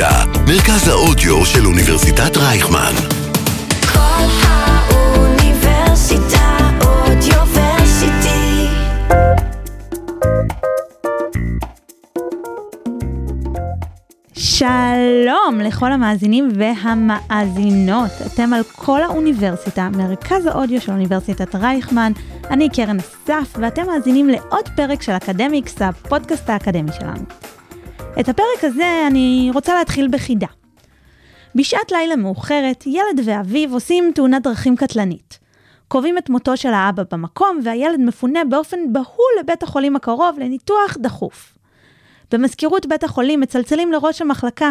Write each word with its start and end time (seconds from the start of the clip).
אוניברסיטה, 0.00 0.40
מרכז 0.46 0.88
האודיו 0.88 1.46
של 1.46 1.66
אוניברסיטת 1.66 2.36
רייכמן. 2.36 2.92
כל 3.92 4.24
האוניברסיטה 4.42 5.58
אודיוורסיטי. 6.80 8.66
שלום 14.34 15.60
לכל 15.64 15.92
המאזינים 15.92 16.48
והמאזינות. 16.58 18.10
אתם 18.26 18.52
על 18.52 18.62
כל 18.76 19.02
האוניברסיטה, 19.02 19.88
מרכז 19.88 20.46
האודיו 20.46 20.80
של 20.80 20.92
אוניברסיטת 20.92 21.54
רייכמן. 21.54 22.12
אני 22.50 22.68
קרן 22.68 22.96
אסף, 22.98 23.56
ואתם 23.60 23.86
מאזינים 23.86 24.28
לעוד 24.28 24.68
פרק 24.76 25.02
של 25.02 25.12
אקדמיקס, 25.12 25.82
הפודקאסט 25.82 26.50
האקדמי 26.50 26.92
שלנו. 26.98 27.24
את 28.10 28.28
הפרק 28.28 28.64
הזה 28.64 29.04
אני 29.06 29.50
רוצה 29.54 29.74
להתחיל 29.74 30.08
בחידה. 30.08 30.46
בשעת 31.54 31.92
לילה 31.92 32.16
מאוחרת, 32.16 32.84
ילד 32.86 33.20
ואביו 33.24 33.74
עושים 33.74 34.12
תאונת 34.14 34.42
דרכים 34.42 34.76
קטלנית. 34.76 35.38
קובעים 35.88 36.18
את 36.18 36.30
מותו 36.30 36.56
של 36.56 36.72
האבא 36.72 37.02
במקום, 37.12 37.60
והילד 37.64 38.00
מפונה 38.00 38.44
באופן 38.44 38.92
בהול 38.92 39.32
לבית 39.40 39.62
החולים 39.62 39.96
הקרוב 39.96 40.38
לניתוח 40.38 40.96
דחוף. 41.00 41.54
במזכירות 42.32 42.86
בית 42.86 43.04
החולים 43.04 43.40
מצלצלים 43.40 43.92
לראש 43.92 44.22
המחלקה, 44.22 44.70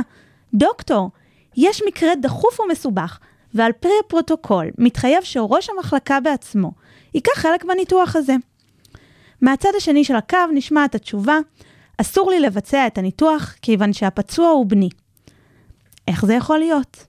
דוקטור, 0.54 1.10
יש 1.58 1.82
מקרה 1.88 2.16
דחוף 2.22 2.60
ומסובך, 2.60 3.20
ועל 3.54 3.72
פי 3.72 3.92
הפרוטוקול 4.06 4.66
מתחייב 4.78 5.24
שראש 5.24 5.70
המחלקה 5.70 6.20
בעצמו 6.20 6.72
ייקח 7.14 7.34
חלק 7.36 7.64
בניתוח 7.64 8.16
הזה. 8.16 8.36
מהצד 9.42 9.70
השני 9.78 10.04
של 10.04 10.16
הקו 10.16 10.38
נשמעת 10.54 10.96
התשובה, 10.96 11.38
אסור 12.02 12.30
לי 12.30 12.40
לבצע 12.40 12.88
את 12.88 12.98
הניתוח 12.98 13.56
כיוון 13.62 13.94
שהפצוע 13.94 14.50
הוא 14.50 14.66
בני. 14.66 14.90
איך 16.08 16.26
זה 16.26 16.34
יכול 16.34 16.60
להיות? 16.60 17.06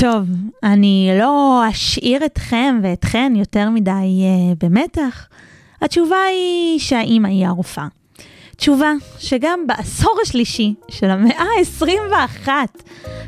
טוב, 0.00 0.28
אני 0.62 1.10
לא 1.18 1.62
אשאיר 1.70 2.24
אתכם 2.24 2.80
ואתכן 2.82 3.32
יותר 3.36 3.70
מדי 3.70 3.90
uh, 3.90 4.64
במתח. 4.64 5.28
התשובה 5.80 6.22
היא 6.22 6.80
שהאימא 6.80 7.28
היא 7.28 7.46
הרופאה. 7.46 7.86
תשובה 8.56 8.92
שגם 9.18 9.66
בעשור 9.66 10.14
השלישי 10.22 10.74
של 10.90 11.10
המאה 11.10 11.42
ה-21 11.42 12.48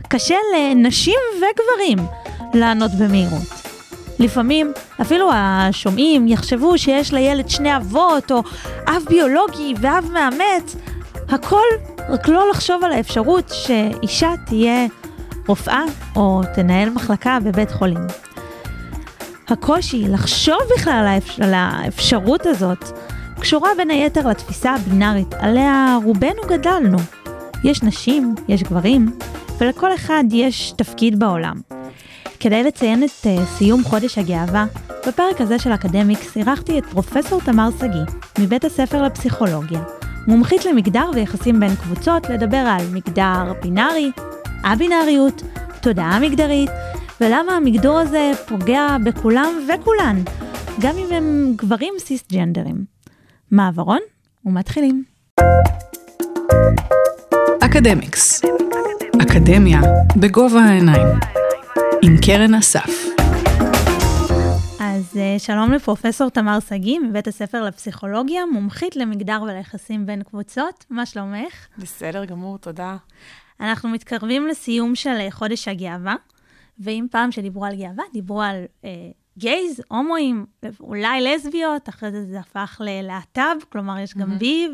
קשה 0.09 0.37
לנשים 0.57 1.21
וגברים 1.37 2.07
לענות 2.55 2.91
במהירות. 3.01 3.64
לפעמים 4.19 4.73
אפילו 5.01 5.31
השומעים 5.33 6.29
יחשבו 6.29 6.79
שיש 6.79 7.13
לילד 7.13 7.51
שני 7.51 7.77
אבות 7.77 8.33
או 8.33 8.43
אב 8.87 9.03
ביולוגי 9.09 9.75
ואב 9.81 10.11
מאמץ, 10.13 10.77
הכל 11.29 11.67
רק 12.09 12.29
לא 12.29 12.51
לחשוב 12.51 12.85
על 12.85 12.93
האפשרות 12.93 13.53
שאישה 13.55 14.33
תהיה 14.47 14.87
רופאה 15.49 15.83
או 16.17 16.41
תנהל 16.55 16.91
מחלקה 16.91 17.39
בבית 17.45 17.71
חולים. 17.71 18.07
הקושי 19.49 20.05
לחשוב 20.09 20.59
בכלל 20.77 21.07
על, 21.09 21.45
על 21.47 21.55
האפשרות 21.55 22.47
הזאת 22.47 22.85
קשורה 23.41 23.69
בין 23.77 23.91
היתר 23.91 24.29
לתפיסה 24.29 24.75
הבינארית 24.75 25.35
עליה 25.35 25.99
רובנו 26.05 26.43
גדלנו. 26.49 26.99
יש 27.65 27.83
נשים, 27.83 28.35
יש 28.49 28.63
גברים, 28.63 29.19
ולכל 29.59 29.95
אחד 29.95 30.25
יש 30.31 30.73
תפקיד 30.77 31.19
בעולם. 31.19 31.61
כדי 32.41 32.63
לציין 32.63 33.05
את 33.05 33.09
uh, 33.09 33.47
סיום 33.47 33.85
חודש 33.85 34.19
הגאווה, 34.19 34.67
בפרק 35.09 35.41
הזה 35.41 35.59
של 35.59 35.75
אקדמיקס 35.75 36.37
אירחתי 36.37 36.79
את 36.79 36.87
פרופסור 36.87 37.41
תמר 37.41 37.69
שגיא, 37.79 38.15
מבית 38.39 38.65
הספר 38.65 39.03
לפסיכולוגיה, 39.03 39.83
מומחית 40.27 40.65
למגדר 40.65 41.11
ויחסים 41.15 41.61
בין 41.61 41.77
קבוצות, 41.77 42.31
לדבר 42.31 42.57
על 42.57 42.87
מגדר 42.93 43.53
בינארי, 43.63 44.11
א-בינאריות, 44.63 45.43
תודעה 45.81 46.21
מגדרית, 46.21 46.71
ולמה 47.21 47.53
המגדור 47.53 47.99
הזה 47.99 48.31
פוגע 48.47 48.97
בכולם 49.05 49.53
וכולן, 49.69 50.23
גם 50.81 50.95
אם 50.99 51.07
הם 51.13 51.53
גברים 51.57 51.95
סיסג'נדרים. 51.99 52.85
מעברון 53.51 54.01
ומתחילים. 54.47 55.05
אקדמיקס. 57.61 58.43
אקדמיה 59.23 59.81
בגובה 60.17 60.61
העיניים. 60.61 61.07
עם 62.07 62.17
קרן 62.27 62.55
אסף. 62.55 62.91
אז 64.81 65.17
אה, 65.17 65.37
שלום 65.39 65.73
לפרופסור 65.73 66.29
תמר 66.29 66.59
שגיא 66.69 67.01
מבית 67.01 67.29
הספר 67.29 67.63
לפסיכולוגיה, 67.63 68.43
מומחית 68.53 68.97
למגדר 68.97 69.43
וליחסים 69.43 70.07
בין 70.07 70.23
קבוצות, 70.23 70.85
מה 70.91 71.07
שלומך? 71.07 71.67
בסדר 71.79 72.25
גמור, 72.25 72.59
תודה. 72.59 72.97
אנחנו 73.61 73.89
מתקרבים 73.89 74.47
לסיום 74.47 74.95
של 74.95 75.17
אה, 75.21 75.31
חודש 75.31 75.69
הגאווה, 75.69 76.15
ואם 76.79 77.07
פעם 77.11 77.33
שדיברו 77.33 77.65
על 77.65 77.75
גאווה, 77.77 78.05
דיברו 78.13 78.43
על 78.43 78.65
אה, 78.85 78.91
גייז, 79.39 79.83
הומואים, 79.89 80.47
אולי 80.81 81.21
לסביות, 81.21 81.89
אחרי 81.89 82.11
זה 82.11 82.25
זה 82.25 82.41
הפך 82.41 82.81
ללהט"ב, 82.85 83.57
כלומר 83.73 83.99
יש 83.99 84.15
גם 84.15 84.39
בי 84.39 84.69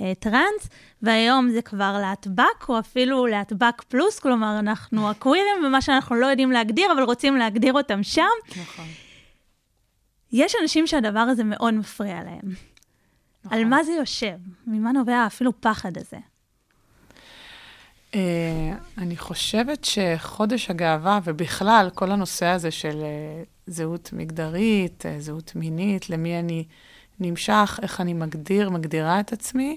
וטראנס, 0.00 0.68
והיום 1.02 1.50
זה 1.50 1.62
כבר 1.62 1.98
להטבק, 2.00 2.68
או 2.68 2.78
אפילו 2.78 3.26
להטבק 3.26 3.82
פלוס, 3.82 4.18
כלומר 4.18 4.58
אנחנו 4.58 5.10
הקווירים 5.10 5.64
ומה 5.66 5.80
שאנחנו 5.80 6.16
לא 6.16 6.26
יודעים 6.26 6.52
להגדיר, 6.52 6.92
אבל 6.92 7.02
רוצים 7.02 7.36
להגדיר 7.36 7.72
אותם 7.72 8.02
שם. 8.02 8.22
נכון. 8.50 8.84
יש 10.32 10.54
אנשים 10.62 10.86
שהדבר 10.86 11.20
הזה 11.20 11.44
מאוד 11.44 11.74
מפריע 11.74 12.22
להם. 12.24 12.54
נכון. 13.44 13.58
על 13.58 13.64
מה 13.64 13.84
זה 13.84 13.92
יושב? 13.92 14.36
ממה 14.66 14.92
נובע 14.92 15.26
אפילו 15.26 15.60
פחד 15.60 15.98
הזה? 15.98 16.16
Uh, 18.16 18.18
אני 18.98 19.16
חושבת 19.16 19.84
שחודש 19.84 20.70
הגאווה, 20.70 21.20
ובכלל, 21.24 21.90
כל 21.94 22.12
הנושא 22.12 22.46
הזה 22.46 22.70
של 22.70 23.00
uh, 23.00 23.48
זהות 23.66 24.10
מגדרית, 24.12 25.04
uh, 25.06 25.20
זהות 25.22 25.52
מינית, 25.54 26.10
למי 26.10 26.38
אני 26.38 26.64
נמשך, 27.20 27.80
איך 27.82 28.00
אני 28.00 28.12
מגדיר, 28.12 28.70
מגדירה 28.70 29.20
את 29.20 29.32
עצמי, 29.32 29.76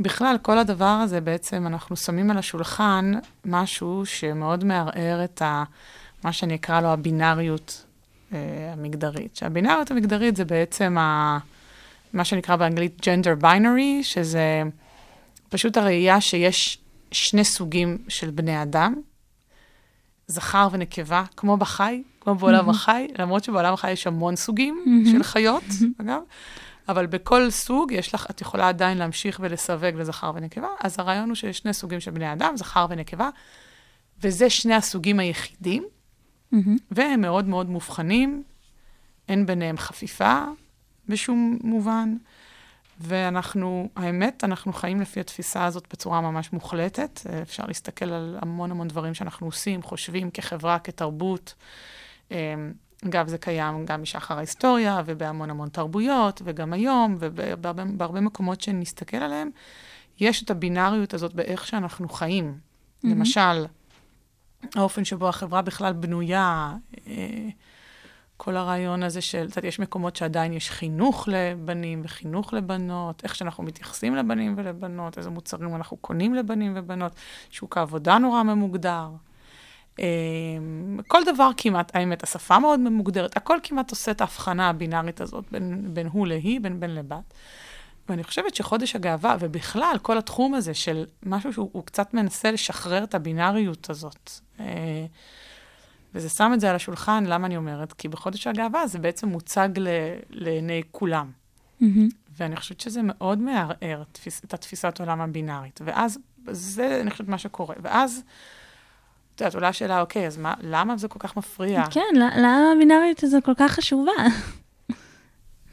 בכלל, 0.00 0.36
כל 0.42 0.58
הדבר 0.58 0.84
הזה 0.84 1.20
בעצם, 1.20 1.66
אנחנו 1.66 1.96
שמים 1.96 2.30
על 2.30 2.38
השולחן 2.38 3.12
משהו 3.44 4.06
שמאוד 4.06 4.64
מערער 4.64 5.24
את 5.24 5.42
ה, 5.42 5.64
מה 6.24 6.32
שאני 6.32 6.54
אקרא 6.54 6.80
לו 6.80 6.88
הבינאריות 6.88 7.84
uh, 8.30 8.34
המגדרית. 8.72 9.36
שהבינאריות 9.36 9.90
המגדרית 9.90 10.36
זה 10.36 10.44
בעצם 10.44 10.98
ה, 10.98 11.38
מה 12.12 12.24
שנקרא 12.24 12.56
באנגלית 12.56 13.00
gender 13.00 13.42
binary, 13.42 14.02
שזה 14.02 14.62
פשוט 15.48 15.76
הראייה 15.76 16.20
שיש 16.20 16.78
שני 17.12 17.44
סוגים 17.44 17.98
של 18.08 18.30
בני 18.30 18.62
אדם, 18.62 18.94
זכר 20.26 20.68
ונקבה, 20.72 21.24
כמו 21.36 21.56
בחי, 21.56 22.02
כמו 22.20 22.34
בעולם 22.34 22.70
החי, 22.70 23.08
למרות 23.18 23.44
שבעולם 23.44 23.74
החי 23.74 23.90
יש 23.90 24.06
המון 24.06 24.36
סוגים 24.36 25.04
של 25.12 25.22
חיות, 25.22 25.64
אגב, 26.00 26.20
אבל 26.88 27.06
בכל 27.06 27.50
סוג 27.50 27.92
יש 27.92 28.14
לך, 28.14 28.26
את 28.30 28.40
יכולה 28.40 28.68
עדיין 28.68 28.98
להמשיך 28.98 29.40
ולסווג 29.42 29.94
לזכר 29.94 30.32
ונקבה, 30.34 30.68
אז 30.80 30.98
הרעיון 30.98 31.28
הוא 31.28 31.34
שיש 31.34 31.58
שני 31.58 31.72
סוגים 31.72 32.00
של 32.00 32.10
בני 32.10 32.32
אדם, 32.32 32.56
זכר 32.56 32.86
ונקבה, 32.90 33.30
וזה 34.22 34.50
שני 34.50 34.74
הסוגים 34.74 35.20
היחידים, 35.20 35.84
והם 36.90 37.20
מאוד 37.20 37.48
מאוד 37.48 37.70
מובחנים, 37.70 38.42
אין 39.28 39.46
ביניהם 39.46 39.76
חפיפה 39.78 40.44
בשום 41.08 41.58
מובן. 41.62 42.16
ואנחנו, 43.00 43.88
האמת, 43.96 44.44
אנחנו 44.44 44.72
חיים 44.72 45.00
לפי 45.00 45.20
התפיסה 45.20 45.64
הזאת 45.64 45.86
בצורה 45.92 46.20
ממש 46.20 46.52
מוחלטת. 46.52 47.20
אפשר 47.42 47.64
להסתכל 47.66 48.04
על 48.04 48.38
המון 48.42 48.70
המון 48.70 48.88
דברים 48.88 49.14
שאנחנו 49.14 49.46
עושים, 49.46 49.82
חושבים 49.82 50.30
כחברה, 50.30 50.78
כתרבות. 50.78 51.54
אגב, 53.06 53.28
זה 53.28 53.38
קיים 53.38 53.86
גם 53.86 54.02
משחר 54.02 54.36
ההיסטוריה 54.36 55.02
ובהמון 55.06 55.50
המון 55.50 55.68
תרבויות, 55.68 56.42
וגם 56.44 56.72
היום, 56.72 57.16
ובהרבה 57.20 57.72
בהרבה 57.72 58.20
מקומות 58.20 58.60
שנסתכל 58.60 59.16
עליהם, 59.16 59.50
יש 60.20 60.42
את 60.42 60.50
הבינאריות 60.50 61.14
הזאת 61.14 61.34
באיך 61.34 61.66
שאנחנו 61.66 62.08
חיים. 62.08 62.54
Mm-hmm. 62.54 63.08
למשל, 63.08 63.66
האופן 64.74 65.04
שבו 65.04 65.28
החברה 65.28 65.62
בכלל 65.62 65.92
בנויה, 65.92 66.74
אה, 67.06 67.48
כל 68.40 68.56
הרעיון 68.56 69.02
הזה 69.02 69.20
של, 69.20 69.38
את 69.38 69.56
יודעת, 69.56 69.64
יש 69.64 69.78
מקומות 69.78 70.16
שעדיין 70.16 70.52
יש 70.52 70.70
חינוך 70.70 71.28
לבנים 71.28 72.00
וחינוך 72.04 72.54
לבנות, 72.54 73.24
איך 73.24 73.34
שאנחנו 73.34 73.64
מתייחסים 73.64 74.16
לבנים 74.16 74.54
ולבנות, 74.56 75.18
איזה 75.18 75.30
מוצרים 75.30 75.76
אנחנו 75.76 75.96
קונים 75.96 76.34
לבנים 76.34 76.72
ובנות, 76.76 77.12
שוק 77.50 77.78
העבודה 77.78 78.18
נורא 78.18 78.42
ממוגדר. 78.42 79.08
אמ, 79.98 80.98
כל 81.08 81.24
דבר 81.24 81.50
כמעט, 81.56 81.96
האמת, 81.96 82.22
השפה 82.22 82.58
מאוד 82.58 82.80
ממוגדרת, 82.80 83.36
הכל 83.36 83.58
כמעט 83.62 83.90
עושה 83.90 84.10
את 84.10 84.20
ההבחנה 84.20 84.68
הבינארית 84.68 85.20
הזאת 85.20 85.44
בין, 85.50 85.94
בין 85.94 86.06
הוא 86.06 86.26
להיא, 86.26 86.60
בין 86.60 86.80
בן 86.80 86.90
לבת. 86.90 87.34
ואני 88.08 88.24
חושבת 88.24 88.54
שחודש 88.54 88.96
הגאווה, 88.96 89.36
ובכלל, 89.40 89.96
כל 90.02 90.18
התחום 90.18 90.54
הזה 90.54 90.74
של 90.74 91.06
משהו 91.26 91.52
שהוא 91.52 91.84
קצת 91.84 92.14
מנסה 92.14 92.50
לשחרר 92.50 93.04
את 93.04 93.14
הבינאריות 93.14 93.90
הזאת. 93.90 94.40
וזה 96.14 96.28
שם 96.28 96.50
את 96.54 96.60
זה 96.60 96.70
על 96.70 96.76
השולחן, 96.76 97.24
למה 97.26 97.46
אני 97.46 97.56
אומרת? 97.56 97.92
כי 97.92 98.08
בחודש 98.08 98.46
הגאווה 98.46 98.86
זה 98.86 98.98
בעצם 98.98 99.28
מוצג 99.28 99.68
ל, 99.76 99.88
לעיני 100.30 100.82
כולם. 100.90 101.30
מהמם. 101.80 102.08
ואני 102.36 102.56
חושבת 102.56 102.80
שזה 102.80 103.00
מאוד 103.04 103.38
מערער 103.38 104.02
תפיס, 104.12 104.44
את 104.44 104.54
התפיסת 104.54 105.00
עולם 105.00 105.20
הבינארית. 105.20 105.80
ואז, 105.84 106.18
זה, 106.50 106.98
אני 107.00 107.10
חושבת, 107.10 107.28
מה 107.28 107.38
שקורה. 107.38 107.74
ואז, 107.82 108.22
את 109.34 109.40
יודעת, 109.40 109.54
עולה 109.54 109.68
השאלה, 109.68 110.00
אוקיי, 110.00 110.26
אז 110.26 110.36
מה, 110.36 110.54
למה 110.60 110.96
זה 110.96 111.08
כל 111.08 111.18
כך 111.18 111.36
מפריע? 111.36 111.84
כן, 111.90 112.14
למה 112.14 112.72
הבינאריות 112.76 113.22
הזו 113.22 113.38
כל 113.44 113.54
כך 113.56 113.72
חשובה? 113.72 114.12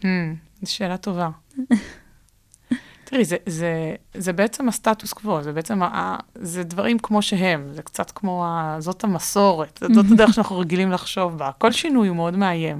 Hmm, 0.01 0.07
זו 0.61 0.73
שאלה 0.73 0.97
טובה. 0.97 1.29
תראי, 3.15 3.25
זה, 3.25 3.37
זה, 3.45 3.95
זה 4.13 4.33
בעצם 4.33 4.69
הסטטוס 4.69 5.13
קוו, 5.13 5.43
זה 5.43 5.53
בעצם, 5.53 5.83
ה, 5.83 6.17
זה 6.35 6.63
דברים 6.63 6.99
כמו 6.99 7.21
שהם, 7.21 7.69
זה 7.73 7.81
קצת 7.81 8.11
כמו, 8.11 8.45
ה, 8.45 8.75
זאת 8.79 9.03
המסורת, 9.03 9.83
זאת 9.93 10.05
הדרך 10.11 10.33
שאנחנו 10.33 10.59
רגילים 10.59 10.91
לחשוב 10.91 11.37
בה. 11.37 11.51
כל 11.57 11.71
שינוי 11.71 12.07
הוא 12.07 12.15
מאוד 12.15 12.37
מאיים 12.37 12.77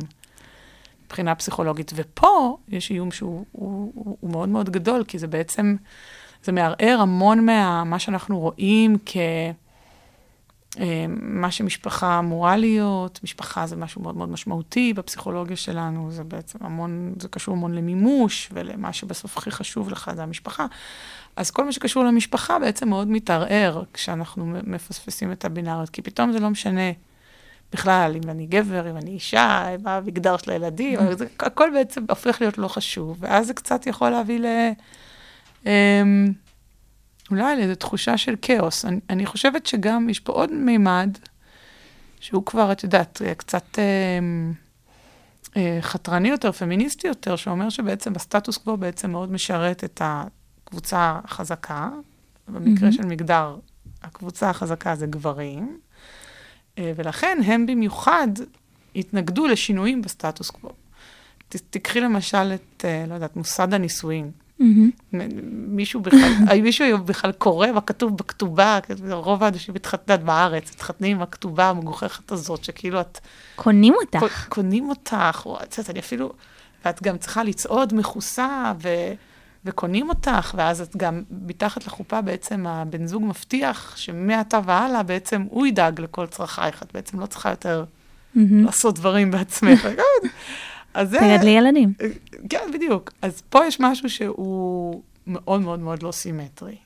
מבחינה 1.06 1.36
פסיכולוגית, 1.36 1.92
ופה 1.96 2.58
יש 2.70 2.92
איום 2.92 3.12
שהוא 3.12 3.46
הוא, 3.52 3.92
הוא, 3.96 4.18
הוא 4.20 4.32
מאוד 4.32 4.50
מאוד 4.50 4.70
גדול, 4.70 5.04
כי 5.04 5.20
זה 5.20 5.28
בעצם, 5.28 5.76
זה 6.44 6.52
מערער 6.52 6.98
המון 7.02 7.46
מה 7.86 8.00
שאנחנו 8.00 8.40
רואים 8.40 8.98
כ... 9.06 9.18
אה, 10.80 11.06
מה 11.22 11.52
שמשפחה 11.52 12.20
אמורה 12.20 12.58
להיות, 12.58 13.20
משפחה 13.24 13.68
זה 13.68 13.76
משהו 13.76 14.02
מאוד 14.02 14.18
מאוד 14.18 14.30
משמעותי 14.30 14.94
בפסיכולוגיה 14.94 15.56
שלנו, 15.56 16.12
זה 16.12 16.24
בעצם 16.24 16.60
המון, 16.62 17.14
זה 17.20 17.28
קשור 17.28 17.56
המון 17.56 17.76
למימוש 17.76 18.50
ולמה 18.54 18.94
שבסוף 18.94 19.38
הכי 19.38 19.52
חשוב 19.52 19.90
לך 19.90 20.12
זה 20.16 20.24
המשפחה. 20.24 20.66
אז 21.36 21.52
כל 21.52 21.66
מה 21.66 21.72
שקשור 21.72 22.04
למשפחה 22.04 22.60
בעצם 22.60 22.90
מאוד 22.90 23.08
מתערער 23.08 23.84
כשאנחנו 23.94 24.46
מפספסים 24.46 25.32
את 25.32 25.46
הבינאריות, 25.46 25.90
כי 25.90 26.02
פתאום 26.02 26.32
זה 26.32 26.40
לא 26.40 26.50
משנה 26.50 26.92
בכלל 27.74 28.16
אם 28.24 28.30
אני 28.30 28.46
גבר, 28.46 28.90
אם 28.90 28.98
אני 28.98 29.12
אישה, 29.12 29.76
מה 29.84 29.98
המגדר 29.98 30.38
של 30.38 30.52
הילדים, 30.52 31.00
זה, 31.18 31.26
הכל 31.40 31.70
בעצם 31.74 32.06
הופך 32.10 32.42
להיות 32.42 32.58
לא 32.58 32.68
חשוב, 32.68 33.18
ואז 33.20 33.48
זה 33.48 33.54
קצת 33.54 33.88
יכול 33.88 34.10
להביא 34.10 34.40
ל... 34.40 34.46
אולי 37.32 37.56
לאיזו 37.56 37.76
תחושה 37.76 38.18
של 38.18 38.36
כאוס. 38.42 38.86
אני, 38.86 39.00
אני 39.10 39.26
חושבת 39.26 39.66
שגם 39.66 40.10
יש 40.10 40.20
פה 40.20 40.34
עוד 40.34 40.52
מימד, 40.52 41.18
שהוא 42.20 42.46
כבר, 42.46 42.72
את 42.72 42.84
יודעת, 42.84 43.22
קצת 43.38 43.80
אה, 43.80 44.20
אה, 45.58 45.78
חתרני 45.82 46.30
יותר, 46.30 46.52
פמיניסטי 46.52 47.08
יותר, 47.08 47.36
שאומר 47.36 47.70
שבעצם 47.70 48.16
הסטטוס 48.16 48.58
קוו 48.58 48.78
בעצם 48.78 49.12
מאוד 49.12 49.32
משרת 49.32 49.84
את 49.84 50.02
הקבוצה 50.06 51.20
החזקה. 51.24 51.90
במקרה 52.48 52.90
mm-hmm. 52.90 52.92
של 52.92 53.06
מגדר, 53.06 53.58
הקבוצה 54.04 54.50
החזקה 54.50 54.96
זה 54.96 55.06
גברים, 55.06 55.80
אה, 56.78 56.92
ולכן 56.96 57.38
הם 57.46 57.66
במיוחד 57.66 58.28
התנגדו 58.96 59.48
לשינויים 59.48 60.02
בסטטוס 60.02 60.50
קוו. 60.50 60.70
ת, 61.50 61.56
תקחי 61.56 62.00
למשל 62.00 62.56
את, 62.56 62.86
אה, 62.86 63.06
לא 63.08 63.14
יודעת, 63.14 63.36
מוסד 63.36 63.74
הנישואין. 63.74 64.32
מהמם. 64.60 64.90
מישהו 65.68 66.00
בכלל, 66.00 66.62
מישהו 66.64 66.98
בכלל 66.98 67.32
קורא 67.32 67.72
מה 67.72 67.82
כתוב 67.82 68.18
בכתובה, 68.18 68.80
רוב 69.12 69.44
האנשים 69.44 69.76
מתחתנים 69.76 70.26
בארץ, 70.26 70.72
מתחתנים 70.74 71.16
עם 71.16 71.22
הכתובה 71.22 71.70
המגוחכת 71.70 72.32
הזאת, 72.32 72.64
שכאילו 72.64 73.02
את... 73.02 73.20
קונים 73.56 73.94
ק- 73.94 74.16
אותך. 74.16 74.46
קונים 74.50 74.90
אותך, 74.90 75.42
או 75.46 75.58
את 75.64 75.78
יודעת, 75.78 75.90
אני 75.90 76.00
אפילו... 76.00 76.34
ואת 76.86 77.04
גם 77.04 77.18
צריכה 77.18 77.44
לצעוד 77.44 77.94
מכוסה, 77.94 78.74
ו... 78.84 78.90
וקונים 79.66 80.10
אותך, 80.10 80.54
ואז 80.58 80.82
את 80.82 80.98
גם 80.98 81.24
מתחת 81.48 81.88
לחופה 81.88 82.22
בעצם 82.22 82.68
הבן 82.68 83.08
זוג 83.08 83.24
מבטיח 83.24 83.98
שמעתה 83.98 84.60
והלאה 84.66 85.04
בעצם 85.04 85.46
הוא 85.50 85.68
ידאג 85.68 86.02
לכל 86.02 86.28
צרכייך, 86.28 86.84
את 86.84 86.94
בעצם 86.94 87.20
לא 87.20 87.26
צריכה 87.26 87.50
יותר 87.50 87.86
מהמם. 88.36 88.66
לעשות 88.66 88.96
דברים 88.96 89.32
בעצמך. 89.32 89.88
אז 90.94 91.10
זה... 91.10 91.18
תגדלי 91.20 91.50
ילדים. 91.50 91.94
כן, 92.50 92.72
בדיוק. 92.74 93.12
אז 93.22 93.44
פה 93.50 93.66
יש 93.66 93.80
משהו 93.80 94.10
שהוא 94.10 95.02
מאוד 95.28 95.62
מאוד 95.62 95.80
מאוד 95.80 96.04
לא 96.04 96.12
סימטרי. 96.12 96.78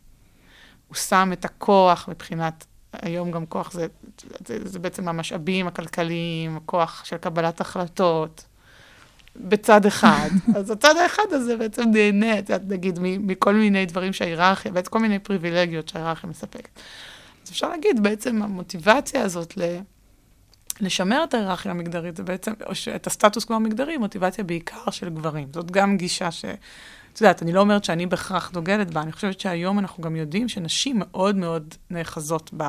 הוא 0.87 0.95
שם 0.95 1.29
את 1.33 1.45
הכוח 1.45 2.09
מבחינת, 2.11 2.65
היום 2.93 3.31
גם 3.31 3.45
כוח 3.45 3.71
זה, 3.71 3.87
זה, 4.47 4.57
זה 4.67 4.79
בעצם 4.79 5.07
המשאבים 5.07 5.67
הכלכליים, 5.67 6.57
הכוח 6.57 7.05
של 7.05 7.17
קבלת 7.17 7.61
החלטות, 7.61 8.45
בצד 9.35 9.85
אחד. 9.85 10.29
אז 10.55 10.71
הצד 10.71 10.97
האחד 10.97 11.23
הזה 11.31 11.57
בעצם 11.57 11.83
נהנה, 11.91 12.39
את 12.39 12.49
יודעת, 12.49 12.67
נגיד, 12.67 12.99
מ- 13.01 13.27
מכל 13.27 13.53
מיני 13.53 13.85
דברים 13.85 14.13
שההיררכיה, 14.13 14.71
בעצם 14.71 14.91
כל 14.91 14.99
מיני 14.99 15.19
פריבילגיות 15.19 15.89
שההיררכיה 15.89 16.29
מספקת. 16.29 16.79
אז 17.43 17.51
אפשר 17.51 17.69
להגיד, 17.69 18.03
בעצם 18.03 18.43
המוטיבציה 18.43 19.23
הזאת 19.23 19.57
ל... 19.57 19.79
לשמר 20.81 21.23
את 21.23 21.33
ההיררכיה 21.33 21.71
המגדרית, 21.71 22.15
זה 22.15 22.23
בעצם, 22.23 22.53
או 22.65 22.71
את 22.95 23.07
הסטטוס 23.07 23.45
קוו 23.45 23.55
המגדרי, 23.55 23.97
מוטיבציה 23.97 24.43
בעיקר 24.43 24.91
של 24.91 25.09
גברים. 25.09 25.47
זאת 25.53 25.71
גם 25.71 25.97
גישה 25.97 26.31
ש... 26.31 26.45
את 27.13 27.21
יודעת, 27.21 27.43
אני 27.43 27.51
לא 27.51 27.59
אומרת 27.59 27.83
שאני 27.83 28.05
בהכרח 28.05 28.51
דוגלת 28.51 28.93
בה, 28.93 29.01
אני 29.01 29.11
חושבת 29.11 29.39
שהיום 29.39 29.79
אנחנו 29.79 30.03
גם 30.03 30.15
יודעים 30.15 30.49
שנשים 30.49 30.95
מאוד 30.99 31.35
מאוד 31.35 31.75
נאחזות 31.89 32.51
ב... 32.57 32.63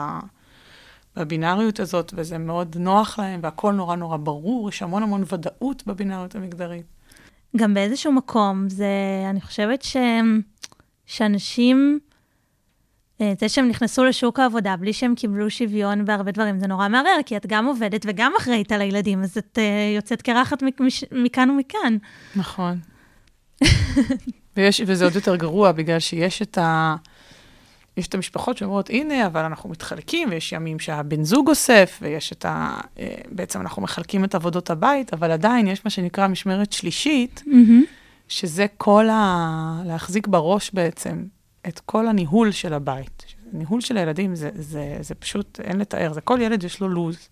בבינאריות 1.17 1.81
הזאת, 1.81 2.13
וזה 2.17 2.39
מאוד 2.39 2.77
נוח 2.79 3.19
להן, 3.19 3.41
והכל 3.43 3.73
נורא 3.73 3.97
נורא 3.97 4.17
ברור, 4.17 4.69
יש 4.69 4.83
המון 4.83 5.03
המון 5.03 5.25
ודאות 5.33 5.83
בבינאריות 5.87 6.35
המגדרית. 6.35 6.87
גם 7.57 7.75
באיזשהו 7.75 8.13
מקום, 8.13 8.69
זה, 8.69 8.87
אני 9.31 9.41
חושבת 9.41 9.83
ש... 9.83 9.97
שאנשים, 11.07 11.99
זה 13.41 13.49
שהם 13.49 13.69
נכנסו 13.69 14.05
לשוק 14.05 14.41
העבודה 14.41 14.77
בלי 14.77 14.93
שהם 14.93 15.15
קיבלו 15.15 15.51
שוויון 15.51 16.05
בהרבה 16.05 16.31
דברים, 16.31 16.59
זה 16.59 16.67
נורא 16.67 16.89
מערער, 16.89 17.21
כי 17.27 17.37
את 17.37 17.47
גם 17.47 17.67
עובדת 17.67 18.07
וגם 18.09 18.33
אחראית 18.39 18.73
על 18.73 18.81
הילדים, 18.81 19.23
אז 19.23 19.39
את 19.39 19.59
uh, 19.59 19.97
יוצאת 19.97 20.23
קרחת 20.23 20.63
מכאן 21.13 21.51
ומכאן. 21.51 21.97
נכון. 22.37 22.79
ויש, 24.57 24.83
וזה 24.87 25.05
עוד 25.05 25.15
יותר 25.15 25.37
גרוע, 25.37 25.73
בגלל 25.73 25.99
שיש 25.99 26.43
את 26.43 26.59
ה... 26.59 26.97
יש 27.97 28.09
את 28.09 28.15
המשפחות 28.15 28.57
שאומרות, 28.57 28.91
הנה, 28.91 29.27
אבל 29.27 29.45
אנחנו 29.45 29.71
מתחלקים, 29.71 30.29
ויש 30.31 30.53
ימים 30.53 30.79
שהבן 30.79 31.25
זוג 31.25 31.49
אוסף, 31.49 31.99
ויש 32.03 32.33
את 32.33 32.45
ה... 32.45 32.81
אה, 32.99 33.15
בעצם 33.31 33.61
אנחנו 33.61 33.83
מחלקים 33.83 34.25
את 34.25 34.35
עבודות 34.35 34.71
הבית, 34.71 35.15
אבל 35.15 35.31
עדיין 35.31 35.67
יש 35.67 35.85
מה 35.85 35.91
שנקרא 35.91 36.29
משמרת 36.29 36.73
שלישית, 36.73 37.43
שזה 38.29 38.67
כל 38.77 39.09
ה... 39.09 39.83
להחזיק 39.87 40.27
בראש 40.27 40.71
בעצם 40.75 41.25
את 41.69 41.81
כל 41.81 42.09
הניהול 42.09 42.51
של 42.51 42.75
הבית. 42.75 43.25
ניהול 43.53 43.81
של 43.81 43.97
הילדים 43.97 44.35
זה, 44.35 44.51
זה, 44.55 44.97
זה 45.01 45.15
פשוט, 45.15 45.61
אין 45.61 45.79
לתאר, 45.79 46.13
זה 46.13 46.21
כל 46.21 46.39
ילד 46.43 46.65
יש 46.65 46.81
לו 46.81 46.89
לו"ז. 46.89 47.29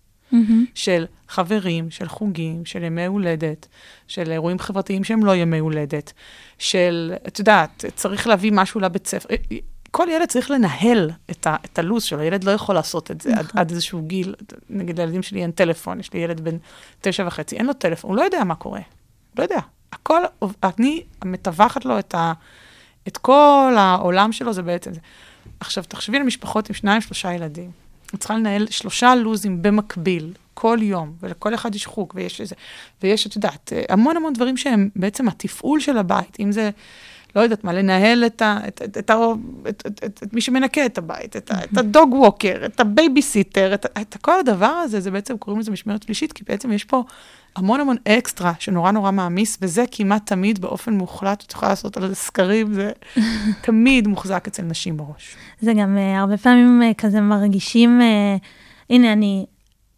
של 0.75 1.05
חברים, 1.27 1.91
של 1.91 2.07
חוגים, 2.07 2.65
של 2.65 2.83
ימי 2.83 3.05
הולדת, 3.05 3.67
של 4.07 4.31
אירועים 4.31 4.59
חברתיים 4.59 5.03
שהם 5.03 5.25
לא 5.25 5.35
ימי 5.35 5.59
הולדת, 5.59 6.13
של, 6.57 7.13
את 7.27 7.39
יודעת, 7.39 7.85
צריך 7.95 8.27
להביא 8.27 8.51
משהו 8.51 8.79
לבית 8.79 9.07
ספר. 9.07 9.29
כל 9.91 10.07
ילד 10.11 10.27
צריך 10.27 10.51
לנהל 10.51 11.11
את, 11.31 11.47
ה, 11.47 11.55
את 11.65 11.79
הלו"ז 11.79 12.03
שלו, 12.03 12.21
ילד 12.21 12.43
לא 12.43 12.51
יכול 12.51 12.75
לעשות 12.75 13.11
את 13.11 13.21
זה 13.21 13.29
עד, 13.29 13.45
נכון. 13.45 13.59
עד 13.59 13.71
איזשהו 13.71 14.01
גיל. 14.01 14.35
נגיד, 14.69 14.99
לילדים 14.99 15.23
שלי 15.23 15.41
אין 15.41 15.51
טלפון, 15.51 15.99
יש 15.99 16.13
לי 16.13 16.19
ילד 16.19 16.41
בן 16.41 16.57
תשע 17.01 17.23
וחצי, 17.27 17.55
אין 17.55 17.65
לו 17.65 17.73
טלפון, 17.73 18.09
הוא 18.09 18.17
לא 18.17 18.21
יודע 18.21 18.43
מה 18.43 18.55
קורה. 18.55 18.81
לא 19.37 19.43
יודע. 19.43 19.59
הכל, 19.91 20.21
אני 20.63 21.03
מתווכת 21.25 21.85
לו 21.85 21.99
את, 21.99 22.15
ה, 22.15 22.33
את 23.07 23.17
כל 23.17 23.75
העולם 23.77 24.31
שלו, 24.31 24.53
זה 24.53 24.61
בעצם 24.61 24.93
זה. 24.93 24.99
עכשיו, 25.59 25.83
תחשבי 25.87 26.19
למשפחות 26.19 26.69
עם 26.69 26.75
שניים, 26.75 27.01
שלושה 27.01 27.33
ילדים. 27.33 27.71
את 28.15 28.19
צריכה 28.19 28.35
לנהל 28.35 28.67
שלושה 28.69 29.15
לוזים 29.15 29.61
במקביל, 29.61 30.33
כל 30.53 30.77
יום, 30.81 31.13
ולכל 31.19 31.55
אחד 31.55 31.75
יש 31.75 31.85
חוג, 31.85 32.13
ויש 32.15 32.41
איזה, 32.41 32.55
ויש, 33.03 33.27
את 33.27 33.35
יודעת, 33.35 33.73
המון 33.89 34.17
המון 34.17 34.33
דברים 34.33 34.57
שהם 34.57 34.89
בעצם 34.95 35.27
התפעול 35.27 35.79
של 35.79 35.97
הבית, 35.97 36.37
אם 36.39 36.51
זה, 36.51 36.69
לא 37.35 37.41
יודעת 37.41 37.63
מה, 37.63 37.73
לנהל 37.73 38.25
את, 38.25 38.41
ה, 38.41 38.57
את, 38.67 38.81
את, 38.85 38.97
את, 38.97 39.11
את, 39.69 39.83
את, 39.87 40.03
את, 40.05 40.23
את 40.23 40.33
מי 40.33 40.41
שמנקה 40.41 40.85
את 40.85 40.97
הבית, 40.97 41.35
את, 41.35 41.51
את 41.63 41.77
ה 41.77 41.86
dog 41.86 42.13
walker, 42.13 42.61
את 42.65 42.79
הבייביסיטר, 42.79 43.73
את, 43.73 43.85
את 44.01 44.17
כל 44.21 44.39
הדבר 44.39 44.65
הזה, 44.65 44.99
זה 44.99 45.11
בעצם, 45.11 45.37
קוראים 45.37 45.59
לזה 45.59 45.71
משמרת 45.71 46.03
שלישית, 46.03 46.33
כי 46.33 46.43
בעצם 46.47 46.71
יש 46.71 46.83
פה 46.83 47.03
המון 47.55 47.79
המון 47.79 47.95
אקסטרה 48.07 48.53
שנורא 48.59 48.91
נורא 48.91 49.11
מעמיס, 49.11 49.57
וזה 49.61 49.83
כמעט 49.91 50.25
תמיד 50.25 50.61
באופן 50.61 50.93
מוחלט, 50.93 51.43
את 51.47 51.51
יכולה 51.51 51.71
לעשות 51.71 51.97
על 51.97 52.07
זה 52.07 52.15
סקרים, 52.15 52.73
זה 52.73 52.91
תמיד 53.61 54.07
מוחזק 54.07 54.47
אצל 54.47 54.63
נשים 54.63 54.97
בראש. 54.97 55.35
זה 55.61 55.73
גם 55.73 55.97
uh, 55.97 56.19
הרבה 56.19 56.37
פעמים 56.37 56.81
uh, 56.81 56.93
כזה 56.93 57.21
מרגישים, 57.21 58.01
uh, 58.01 58.45
הנה, 58.89 59.13
אני 59.13 59.45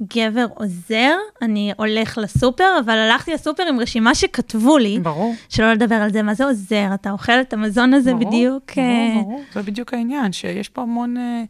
גבר 0.01 0.46
עוזר, 0.55 1.15
אני 1.41 1.72
הולך 1.77 2.17
לסופר, 2.17 2.77
אבל 2.86 2.98
הלכתי 2.98 3.34
לסופר 3.34 3.63
עם 3.70 3.79
רשימה 3.79 4.15
שכתבו 4.15 4.77
לי, 4.77 5.00
ברור. 5.00 5.36
שלא 5.50 5.74
לדבר 5.74 5.96
על 5.96 6.12
זה, 6.12 6.22
מה 6.22 6.34
זה 6.34 6.46
עוזר? 6.46 6.93
אתה 6.93 7.12
אוכל 7.12 7.41
את 7.41 7.53
המזון 7.53 7.93
הזה 7.93 8.13
ברור, 8.13 8.25
בדיוק. 8.25 8.72
ברור, 8.75 8.88
אה, 8.88 9.22
ברור. 9.22 9.43
זה 9.53 9.62
בדיוק 9.62 9.93
העניין, 9.93 10.31
שיש 10.31 10.70
פה 10.70 10.81
המון... 10.81 11.17
אה, 11.17 11.43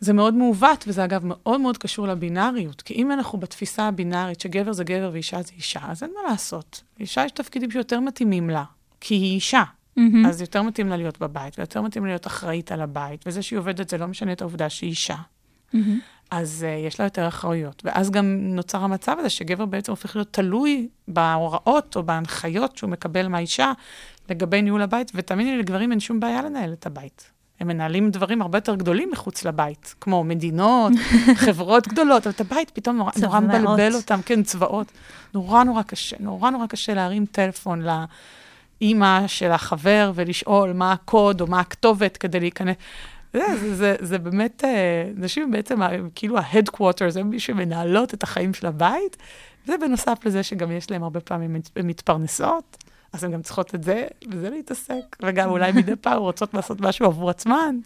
זה 0.00 0.12
מאוד 0.12 0.34
מעוות, 0.34 0.84
וזה 0.88 1.04
אגב 1.04 1.20
מאוד 1.24 1.60
מאוד 1.60 1.78
קשור 1.78 2.08
לבינאריות. 2.08 2.82
כי 2.82 2.94
אם 2.94 3.12
אנחנו 3.12 3.38
בתפיסה 3.38 3.88
הבינארית 3.88 4.40
שגבר 4.40 4.72
זה 4.72 4.84
גבר 4.84 5.10
ואישה 5.12 5.42
זה 5.42 5.52
אישה, 5.56 5.80
אז 5.88 6.02
אין 6.02 6.10
מה 6.14 6.30
לעשות. 6.30 6.82
אישה 7.00 7.24
יש 7.24 7.32
תפקידים 7.32 7.70
שיותר 7.70 8.00
מתאימים 8.00 8.50
לה, 8.50 8.64
כי 9.00 9.14
היא 9.14 9.34
אישה. 9.34 9.62
מהמם. 9.96 10.26
אז 10.26 10.40
יותר 10.40 10.62
מתאים 10.62 10.88
לה 10.88 10.96
להיות 10.96 11.20
בבית, 11.20 11.58
ויותר 11.58 11.82
מתאים 11.82 12.04
לה 12.04 12.10
להיות 12.10 12.26
אחראית 12.26 12.72
על 12.72 12.80
הבית, 12.80 13.24
וזה 13.26 13.42
שהיא 13.42 13.58
עובדת 13.58 13.88
זה 13.88 13.98
לא 13.98 14.06
משנה 14.06 14.32
את 14.32 14.40
העובדה 14.40 14.70
שהיא 14.70 14.90
אישה. 14.90 15.16
אז 16.30 16.66
uh, 16.66 16.86
יש 16.86 17.00
לה 17.00 17.06
יותר 17.06 17.28
אחריות. 17.28 17.82
ואז 17.84 18.10
גם 18.10 18.38
נוצר 18.40 18.78
המצב 18.78 19.16
הזה 19.18 19.30
שגבר 19.30 19.66
בעצם 19.66 19.92
הופך 19.92 20.16
להיות 20.16 20.32
תלוי 20.32 20.88
בהוראות 21.08 21.96
או 21.96 22.02
בהנחיות 22.02 22.76
שהוא 22.76 22.90
מקבל 22.90 23.28
מהאישה 23.28 23.72
לגבי 24.30 24.62
ניהול 24.62 24.82
הבית, 24.82 25.12
ותאמיני 25.14 25.50
לי, 25.50 25.58
לגברים 25.58 25.90
אין 25.90 26.00
שום 26.00 26.20
בעיה 26.20 26.42
לנהל 26.42 26.72
את 26.72 26.86
הבית. 26.86 27.30
הם 27.60 27.68
מנהלים 27.68 28.10
דברים 28.10 28.42
הרבה 28.42 28.58
יותר 28.58 28.74
גדולים 28.74 29.10
מחוץ 29.12 29.44
לבית, 29.44 29.94
כמו 30.00 30.24
מדינות, 30.24 30.92
חברות 31.44 31.88
גדולות, 31.88 32.26
אבל 32.26 32.34
את 32.34 32.40
הבית 32.40 32.70
פתאום 32.70 32.96
נורא, 32.96 33.10
נורא 33.22 33.40
מבלבל 33.40 33.94
אותם, 33.94 34.20
כן, 34.26 34.42
צבאות. 34.42 34.92
נורא 35.34 35.64
נורא 35.64 35.82
קשה, 35.82 36.16
נורא 36.20 36.50
נורא 36.50 36.66
קשה 36.66 36.94
להרים 36.94 37.26
טלפון 37.26 37.82
לאימא 38.80 39.26
של 39.26 39.50
החבר 39.50 40.12
ולשאול 40.14 40.72
מה 40.72 40.92
הקוד 40.92 41.40
או 41.40 41.46
מה 41.46 41.60
הכתובת 41.60 42.16
כדי 42.16 42.40
להיכנס. 42.40 42.76
זה, 43.34 43.40
זה, 43.60 43.74
זה, 43.74 43.96
זה 44.00 44.18
באמת, 44.18 44.64
אה, 44.64 45.10
נשים 45.16 45.50
בעצם 45.50 45.80
כאילו 46.14 46.38
ה-headquarters, 46.38 47.10
זה 47.10 47.22
מי 47.22 47.40
שמנהלות 47.40 48.14
את 48.14 48.22
החיים 48.22 48.54
של 48.54 48.66
הבית. 48.66 49.16
זה 49.66 49.78
בנוסף 49.80 50.18
לזה 50.24 50.42
שגם 50.42 50.72
יש 50.72 50.90
להם 50.90 51.02
הרבה 51.02 51.20
פעמים 51.20 51.56
מתפרנסות. 51.76 52.84
אז 53.12 53.24
הן 53.24 53.32
גם 53.32 53.42
צריכות 53.42 53.74
את 53.74 53.82
זה, 53.82 54.06
וזה 54.30 54.50
להתעסק, 54.50 55.16
וגם 55.22 55.50
אולי 55.50 55.72
מדי 55.76 55.96
פעם 55.96 56.18
רוצות 56.18 56.54
לעשות 56.54 56.80
משהו 56.80 57.06
עבור 57.06 57.30
עצמן, 57.30 57.76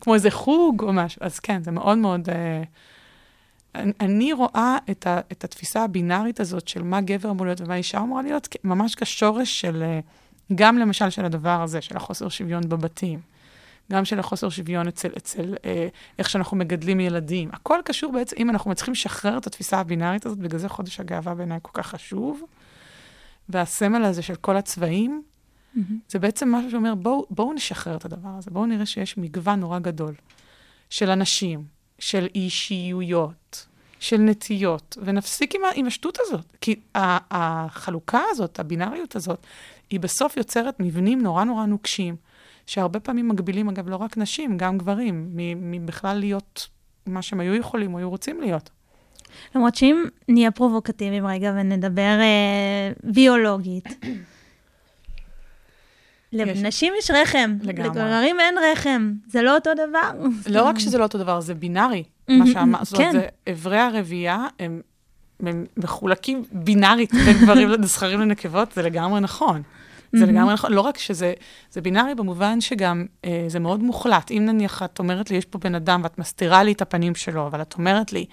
כמו 0.00 0.14
איזה 0.14 0.30
חוג 0.30 0.82
או 0.82 0.92
משהו. 0.92 1.18
אז 1.24 1.38
כן, 1.38 1.62
זה 1.62 1.70
מאוד 1.70 1.98
מאוד... 1.98 2.28
אה, 2.30 2.62
אני, 4.00 4.32
רואה 4.32 4.78
את, 4.90 5.06
ה, 5.06 5.20
את 5.32 5.44
התפיסה 5.44 5.84
הבינארית 5.84 6.40
הזאת 6.40 6.68
של 6.68 6.82
מה 6.82 7.00
גבר 7.00 7.30
אמור 7.30 7.46
להיות 7.46 7.60
ומה 7.60 7.76
אישה 7.76 7.98
אמורה 7.98 8.22
להיות, 8.22 8.48
ממש 8.64 8.94
כשורש 8.94 9.60
של, 9.60 9.82
אה, 9.82 10.00
גם 10.54 10.78
למשל 10.78 11.10
של 11.10 11.24
הדבר 11.24 11.62
הזה, 11.62 11.80
של 11.80 11.96
החוסר 11.96 12.28
שוויון 12.28 12.68
בבתים, 12.68 13.18
גם 13.90 14.04
של 14.04 14.18
החוסר 14.18 14.48
שוויון 14.48 14.88
אצל, 14.88 15.08
אצל 15.16 15.54
אה, 15.64 15.88
איך 16.18 16.30
שאנחנו 16.30 16.56
מגדלים 16.56 17.00
ילדים. 17.00 17.48
הכל 17.52 17.78
קשור 17.84 18.12
בעצם, 18.12 18.36
אם 18.38 18.50
אנחנו 18.50 18.70
מצליחים 18.70 18.92
לשחרר 18.92 19.38
את 19.38 19.46
התפיסה 19.46 19.80
הבינארית 19.80 20.26
הזאת, 20.26 20.38
בגלל 20.38 20.58
זה 20.60 20.68
חודש 20.68 21.00
הגאווה 21.00 21.34
בעיניי 21.34 21.58
כל 21.62 21.70
כך 21.74 21.86
חשוב. 21.86 22.42
והסמל 23.48 24.04
הזה 24.04 24.22
של 24.22 24.34
כל 24.34 24.56
הצבעים, 24.56 25.22
mm-hmm. 25.76 25.80
זה 26.08 26.18
בעצם 26.18 26.54
משהו 26.54 26.70
שאומר, 26.70 26.94
בואו 26.94 27.26
בוא 27.30 27.54
נשחרר 27.54 27.96
את 27.96 28.04
הדבר 28.04 28.28
הזה, 28.38 28.50
בואו 28.50 28.66
נראה 28.66 28.86
שיש 28.86 29.18
מגוון 29.18 29.60
נורא 29.60 29.78
גדול 29.78 30.14
של 30.90 31.10
אנשים, 31.10 31.64
של 31.98 32.28
אישיויות, 32.34 33.66
של 34.00 34.16
נטיות, 34.16 34.96
ונפסיק 35.04 35.54
עם, 35.54 35.60
עם 35.74 35.86
השטות 35.86 36.18
הזאת. 36.20 36.56
כי 36.60 36.80
החלוקה 36.94 38.20
הזאת, 38.30 38.60
הבינאריות 38.60 39.16
הזאת, 39.16 39.46
היא 39.90 40.00
בסוף 40.00 40.36
יוצרת 40.36 40.80
מבנים 40.80 41.22
נורא 41.22 41.44
נורא 41.44 41.66
נוקשים, 41.66 42.16
שהרבה 42.70 43.00
פעמים 43.00 43.28
מגבילים, 43.28 43.68
אגב, 43.68 43.88
לא 43.88 43.96
רק 43.96 44.16
נשים, 44.16 44.56
גם 44.56 44.78
גברים, 44.78 45.30
מבכלל 45.56 46.16
להיות 46.16 46.68
מה 47.06 47.22
שהם 47.22 47.40
היו 47.40 47.54
יכולים 47.54 47.94
או 47.94 47.98
היו 47.98 48.10
רוצים 48.10 48.40
להיות. 48.40 48.70
למרות 49.54 49.74
שאם 49.74 50.04
נהיה 50.28 50.50
פרובוקטיביים 50.50 51.26
רגע 51.26 51.52
ונדבר 51.56 52.20
אה, 52.20 52.92
ביולוגית, 53.04 53.84
לנשים 56.32 56.92
יש 56.98 57.10
רחם, 57.10 57.56
לגברים 57.62 58.40
אין 58.40 58.54
רחם, 58.72 59.12
זה 59.28 59.42
לא 59.42 59.54
אותו 59.54 59.70
דבר. 59.74 60.28
לא 60.50 60.62
רק 60.62 60.78
שזה 60.78 60.98
לא 60.98 61.02
אותו 61.02 61.18
דבר, 61.18 61.40
זה 61.40 61.54
בינארי, 61.54 62.04
מה 62.28 62.46
שאמרת. 62.46 62.86
זאת 62.86 63.00
אומרת, 63.00 63.12
כן. 63.12 63.52
אברי 63.52 63.78
הרבייה 63.78 64.46
הם, 64.58 64.80
הם 65.40 65.66
מחולקים 65.76 66.44
בינארית 66.52 67.14
בין 67.14 67.36
גברים 67.42 67.68
לזכרים 67.68 68.20
לנקבות, 68.30 68.72
זה 68.72 68.82
לגמרי 68.82 69.20
נכון. 69.20 69.62
זה 70.12 70.26
לגמרי 70.26 70.54
נכון, 70.54 70.72
לא 70.72 70.80
רק 70.80 70.98
שזה 70.98 71.34
בינארי 71.82 72.14
במובן 72.14 72.60
שגם 72.60 73.06
אה, 73.24 73.44
זה 73.48 73.58
מאוד 73.58 73.82
מוחלט. 73.82 74.30
אם 74.30 74.42
נניח 74.46 74.82
את 74.82 74.98
אומרת 74.98 75.30
לי, 75.30 75.36
יש 75.36 75.44
פה 75.44 75.58
בן 75.58 75.74
אדם 75.74 76.00
ואת 76.04 76.18
מסתירה 76.18 76.62
לי 76.62 76.72
את 76.72 76.82
הפנים 76.82 77.14
שלו, 77.14 77.46
אבל 77.46 77.62
את 77.62 77.74
אומרת 77.74 78.12
לי, 78.12 78.26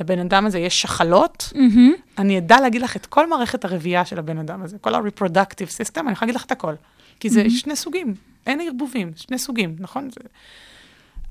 לבן 0.00 0.18
אדם 0.18 0.46
הזה 0.46 0.58
יש 0.58 0.82
שחלות, 0.82 1.52
mm-hmm. 1.54 2.18
אני 2.18 2.38
אדע 2.38 2.60
להגיד 2.60 2.82
לך 2.82 2.96
את 2.96 3.06
כל 3.06 3.28
מערכת 3.28 3.64
הרבייה 3.64 4.04
של 4.04 4.18
הבן 4.18 4.38
אדם 4.38 4.62
הזה, 4.62 4.78
כל 4.78 4.94
ה-reproductive 4.94 5.70
system, 5.78 6.00
אני 6.00 6.12
יכולה 6.12 6.14
להגיד 6.20 6.34
לך 6.34 6.44
את 6.44 6.52
הכל. 6.52 6.74
כי 7.20 7.30
זה 7.30 7.42
mm-hmm. 7.42 7.50
שני 7.50 7.76
סוגים, 7.76 8.14
אין 8.46 8.60
ערבובים, 8.60 9.12
שני 9.16 9.38
סוגים, 9.38 9.76
נכון? 9.78 10.10
זה... 10.10 10.20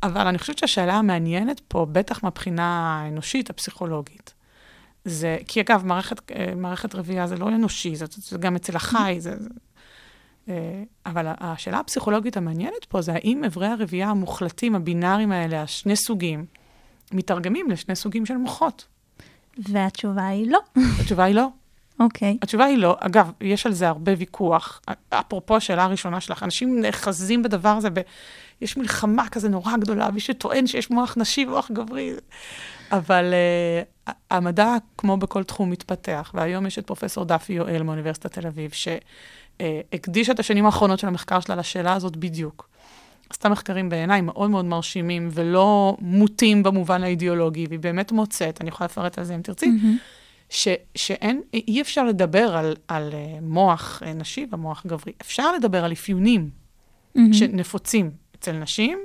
אבל 0.03 0.27
אני 0.27 0.37
חושבת 0.37 0.57
שהשאלה 0.57 0.93
המעניינת 0.93 1.61
פה, 1.67 1.87
בטח 1.91 2.23
מהבחינה 2.23 2.99
האנושית, 3.03 3.49
הפסיכולוגית, 3.49 4.33
זה, 5.05 5.37
כי 5.47 5.61
אגב, 5.61 5.85
מערכת, 5.85 6.31
אה, 6.31 6.53
מערכת 6.55 6.95
רבייה 6.95 7.27
זה 7.27 7.37
לא 7.37 7.47
אנושי, 7.47 7.95
זה, 7.95 8.05
זה 8.17 8.37
גם 8.37 8.55
אצל 8.55 8.75
החי, 8.75 9.15
זה, 9.19 9.35
זה, 9.39 9.49
אבל 11.05 11.27
השאלה 11.39 11.79
הפסיכולוגית 11.79 12.37
המעניינת 12.37 12.85
פה 12.89 13.01
זה 13.01 13.13
האם 13.13 13.43
אברי 13.43 13.67
הרבייה 13.67 14.09
המוחלטים, 14.09 14.75
הבינאריים 14.75 15.31
האלה, 15.31 15.61
השני 15.61 15.95
סוגים, 15.95 16.45
מתרגמים 17.11 17.71
לשני 17.71 17.95
סוגים 17.95 18.25
של 18.25 18.37
מוחות. 18.37 18.85
והתשובה 19.57 20.27
היא 20.27 20.51
לא. 20.51 20.59
התשובה 20.99 21.23
היא 21.23 21.35
לא. 21.35 21.47
אוקיי. 21.99 22.31
Okay. 22.31 22.37
התשובה 22.41 22.65
היא 22.65 22.77
לא. 22.77 22.97
אגב, 22.99 23.31
יש 23.41 23.65
על 23.65 23.73
זה 23.73 23.87
הרבה 23.87 24.11
ויכוח. 24.17 24.81
אפרופו 25.09 25.55
השאלה 25.55 25.83
הראשונה 25.83 26.21
שלך, 26.21 26.43
אנשים 26.43 26.81
נאחזים 26.81 27.43
בדבר 27.43 27.69
הזה, 27.69 27.89
ב... 27.89 27.99
יש 28.61 28.77
מלחמה 28.77 29.29
כזה 29.29 29.49
נורא 29.49 29.77
גדולה, 29.77 30.11
מי 30.11 30.19
שטוען 30.19 30.67
שיש 30.67 30.89
מוח 30.89 31.17
נשי 31.17 31.45
ומוח 31.45 31.71
גברי. 31.71 32.13
אבל 32.91 33.33
uh, 34.07 34.11
המדע, 34.31 34.75
כמו 34.97 35.17
בכל 35.17 35.43
תחום, 35.43 35.69
מתפתח, 35.69 36.31
והיום 36.33 36.65
יש 36.65 36.79
את 36.79 36.87
פרופסור 36.87 37.25
דפי 37.25 37.53
יואל 37.53 37.83
מאוניברסיטת 37.83 38.31
תל 38.39 38.47
אביב, 38.47 38.71
שהקדישה 38.71 40.31
uh, 40.31 40.35
את 40.35 40.39
השנים 40.39 40.65
האחרונות 40.65 40.99
של 40.99 41.07
המחקר 41.07 41.39
שלה 41.39 41.55
לשאלה 41.55 41.93
הזאת 41.93 42.15
בדיוק. 42.15 42.69
עשתה 43.29 43.49
מחקרים 43.49 43.89
בעיניי 43.89 44.21
מאוד 44.21 44.49
מאוד 44.49 44.65
מרשימים 44.65 45.29
ולא 45.31 45.97
מוטים 46.01 46.63
במובן 46.63 47.03
האידיאולוגי, 47.03 47.65
והיא 47.69 47.79
באמת 47.79 48.11
מוצאת, 48.11 48.61
אני 48.61 48.69
יכולה 48.69 48.85
לפרט 48.85 49.17
על 49.17 49.23
זה 49.23 49.35
אם 49.35 49.41
תרצי, 49.41 49.65
mm-hmm. 49.65 49.99
ש, 50.49 50.67
שאין, 50.95 51.41
אי 51.53 51.81
אפשר 51.81 52.03
לדבר 52.03 52.55
על, 52.57 52.75
על 52.87 53.11
uh, 53.11 53.15
מוח 53.41 54.03
נשי 54.15 54.47
ומוח 54.51 54.83
גברי. 54.87 55.13
אפשר 55.21 55.51
לדבר 55.51 55.85
על 55.85 55.91
אפיונים 55.91 56.49
mm-hmm. 56.49 57.19
שנפוצים 57.31 58.11
אצל 58.35 58.51
נשים, 58.51 58.99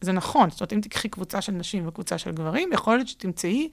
זה, 0.00 0.12
נכון, 0.12 0.50
זאת 0.50 0.60
אומרת, 0.60 0.72
אם 0.72 0.80
תקחי 0.80 1.08
קבוצה 1.08 1.40
של 1.40 1.52
נשים 1.52 1.88
וקבוצה 1.88 2.18
של 2.18 2.30
גברים, 2.30 2.72
יכול 2.72 2.96
להיות 2.96 3.08
שתמצאי 3.08 3.68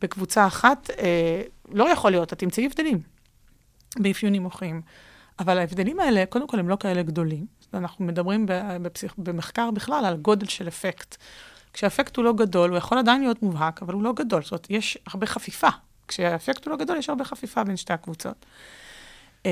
בקבוצה 0.00 0.46
אחת, 0.46 0.90
אה, 0.90 1.42
לא 1.68 1.88
יכול 1.92 2.10
להיות, 2.10 2.32
את 2.32 2.38
תמצאי 2.38 2.66
הבדלים 2.66 3.00
באפיונים 3.98 4.42
מוחיים. 4.42 4.82
אבל 5.38 5.58
ההבדלים 5.58 6.00
האלה, 6.00 6.24
קודם 6.26 6.46
כל, 6.46 6.58
הם 6.58 6.68
לא 6.68 6.76
כאלה 6.80 7.02
גדולים. 7.02 7.46
אנחנו 7.74 8.04
מדברים 8.04 8.46
בפסיכ... 8.82 9.14
במחקר 9.18 9.70
בכלל 9.70 10.04
על 10.04 10.16
גודל 10.16 10.46
של 10.46 10.68
אפקט. 10.68 11.16
כשהאפקט 11.72 12.16
הוא 12.16 12.24
לא 12.24 12.32
גדול, 12.32 12.70
הוא 12.70 12.78
יכול 12.78 12.98
עדיין 12.98 13.20
להיות 13.20 13.42
מובהק, 13.42 13.82
אבל 13.82 13.94
הוא 13.94 14.02
לא 14.02 14.12
גדול. 14.12 14.42
זאת 14.42 14.52
אומרת, 14.52 14.66
יש 14.70 14.98
הרבה 15.06 15.26
חפיפה. 15.26 15.68
כשהאפקט 16.08 16.64
הוא 16.64 16.70
לא 16.70 16.76
גדול, 16.76 16.96
יש 16.96 17.08
הרבה 17.08 17.24
חפיפה 17.24 17.64
בין 17.64 17.76
שתי 17.76 17.92
הקבוצות. 17.92 18.46
אמ, 19.44 19.50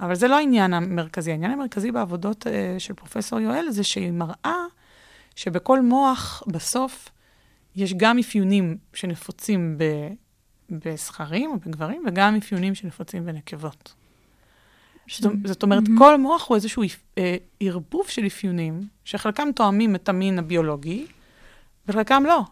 אבל 0.00 0.14
זה 0.14 0.28
לא 0.28 0.36
העניין 0.36 0.74
המרכזי. 0.74 1.30
העניין 1.30 1.52
המרכזי 1.52 1.92
בעבודות 1.92 2.46
אה, 2.46 2.74
של 2.78 2.94
פרופסור 2.94 3.40
יואל 3.40 3.70
זה 3.70 3.84
שהיא 3.84 4.12
מראה 4.12 4.64
שבכל 5.36 5.82
מוח, 5.82 6.42
בסוף, 6.46 7.08
יש 7.76 7.94
גם 7.94 8.18
אפיונים 8.18 8.76
שנפוצים 8.94 9.78
ב... 9.78 9.84
בזכרים 10.70 11.50
או 11.50 11.58
בגברים, 11.58 12.02
וגם 12.06 12.36
אפיונים 12.36 12.74
שנפוצים 12.74 13.26
בנקבות. 13.26 13.94
זאת, 15.10 15.32
זאת 15.44 15.62
אומרת, 15.62 15.82
mm-hmm. 15.82 15.98
כל 15.98 16.20
מוח 16.20 16.48
הוא 16.48 16.54
איזשהו 16.54 16.82
אה, 17.18 17.36
ערבוב 17.60 18.08
של 18.08 18.26
אפיונים, 18.26 18.88
שחלקם 19.04 19.48
תואמים 19.54 19.94
את 19.94 20.08
המין 20.08 20.38
הביולוגי, 20.38 21.06
וחלקם 21.88 22.22
לא. 22.26 22.42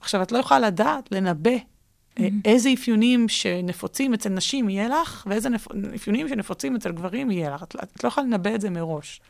עכשיו, 0.00 0.22
את 0.22 0.32
לא 0.32 0.38
יכולה 0.38 0.60
לדעת, 0.60 1.12
לנבא, 1.12 1.50
mm-hmm. 1.50 2.22
איזה 2.44 2.70
אפיונים 2.74 3.28
שנפוצים 3.28 4.14
אצל 4.14 4.28
נשים 4.28 4.68
יהיה 4.68 4.88
לך, 4.88 5.26
ואיזה 5.30 5.48
נפ... 5.48 5.66
אפיונים 5.94 6.28
שנפוצים 6.28 6.76
אצל 6.76 6.92
גברים 6.92 7.30
יהיה 7.30 7.50
לך. 7.50 7.62
את, 7.62 7.76
את 7.82 8.04
לא 8.04 8.08
יכולה 8.08 8.26
לנבא 8.26 8.54
את 8.54 8.60
זה 8.60 8.70
מראש. 8.70 9.20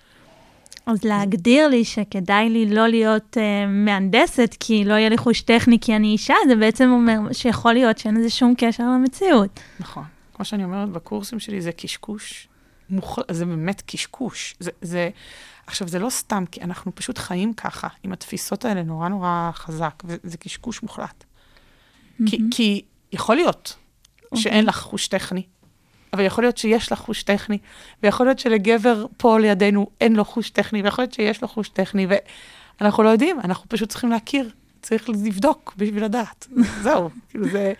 אז 0.86 1.04
להגדיר 1.04 1.68
לי 1.68 1.84
שכדאי 1.84 2.50
לי 2.50 2.74
לא 2.74 2.88
להיות 2.88 3.36
uh, 3.36 3.40
מהנדסת, 3.68 4.56
כי 4.60 4.84
לא 4.84 4.94
יהיה 4.94 5.08
לי 5.08 5.18
חוש 5.18 5.40
טכני 5.40 5.78
כי 5.80 5.96
אני 5.96 6.08
אישה, 6.12 6.34
זה 6.48 6.56
בעצם 6.56 6.90
אומר 6.90 7.32
שיכול 7.32 7.72
להיות 7.72 7.98
שאין 7.98 8.16
לזה 8.16 8.30
שום 8.30 8.54
קשר 8.58 8.82
למציאות. 8.82 9.60
נכון. 9.80 10.04
כמו 10.34 10.44
שאני 10.44 10.64
אומרת 10.64 10.88
בקורסים 10.88 11.38
שלי, 11.38 11.60
זה 11.60 11.72
קשקוש 11.72 12.48
מוחל... 12.90 13.22
זה 13.30 13.46
באמת 13.46 13.82
קשקוש. 13.86 14.54
זה, 14.60 14.70
זה... 14.82 15.10
עכשיו, 15.66 15.88
זה 15.88 15.98
לא 15.98 16.10
סתם, 16.10 16.44
כי 16.50 16.60
אנחנו 16.60 16.94
פשוט 16.94 17.18
חיים 17.18 17.54
ככה, 17.54 17.88
עם 18.02 18.12
התפיסות 18.12 18.64
האלה 18.64 18.82
נורא 18.82 19.08
נורא 19.08 19.50
חזק, 19.54 20.02
וזה 20.04 20.36
קשקוש 20.36 20.82
מוחלט. 20.82 21.24
Mm-hmm. 21.24 22.30
כי, 22.30 22.38
כי 22.50 22.82
יכול 23.12 23.36
להיות 23.36 23.76
okay. 23.76 24.24
אוקיי. 24.24 24.42
שאין 24.42 24.66
לך 24.66 24.76
חוש 24.76 25.08
טכני, 25.08 25.42
אבל 26.12 26.24
יכול 26.24 26.44
להיות 26.44 26.56
שיש 26.56 26.92
לך 26.92 26.98
חוש 26.98 27.22
טכני, 27.22 27.58
ויכול 28.02 28.26
להיות 28.26 28.38
שלגבר 28.38 29.06
פה 29.16 29.38
לידינו 29.38 29.86
אין 30.00 30.16
לו 30.16 30.24
חוש 30.24 30.50
טכני, 30.50 30.82
ויכול 30.82 31.02
להיות 31.02 31.12
שיש 31.12 31.42
לו 31.42 31.48
חוש 31.48 31.68
טכני, 31.68 32.06
ואנחנו 32.80 33.02
לא 33.02 33.08
יודעים, 33.08 33.40
אנחנו 33.44 33.68
פשוט 33.68 33.88
צריכים 33.88 34.10
להכיר, 34.10 34.50
צריך 34.82 35.08
לבדוק 35.08 35.74
בשביל 35.76 36.04
לדעת. 36.04 36.46
זהו, 36.82 37.10
כאילו 37.28 37.48
זה... 37.48 37.72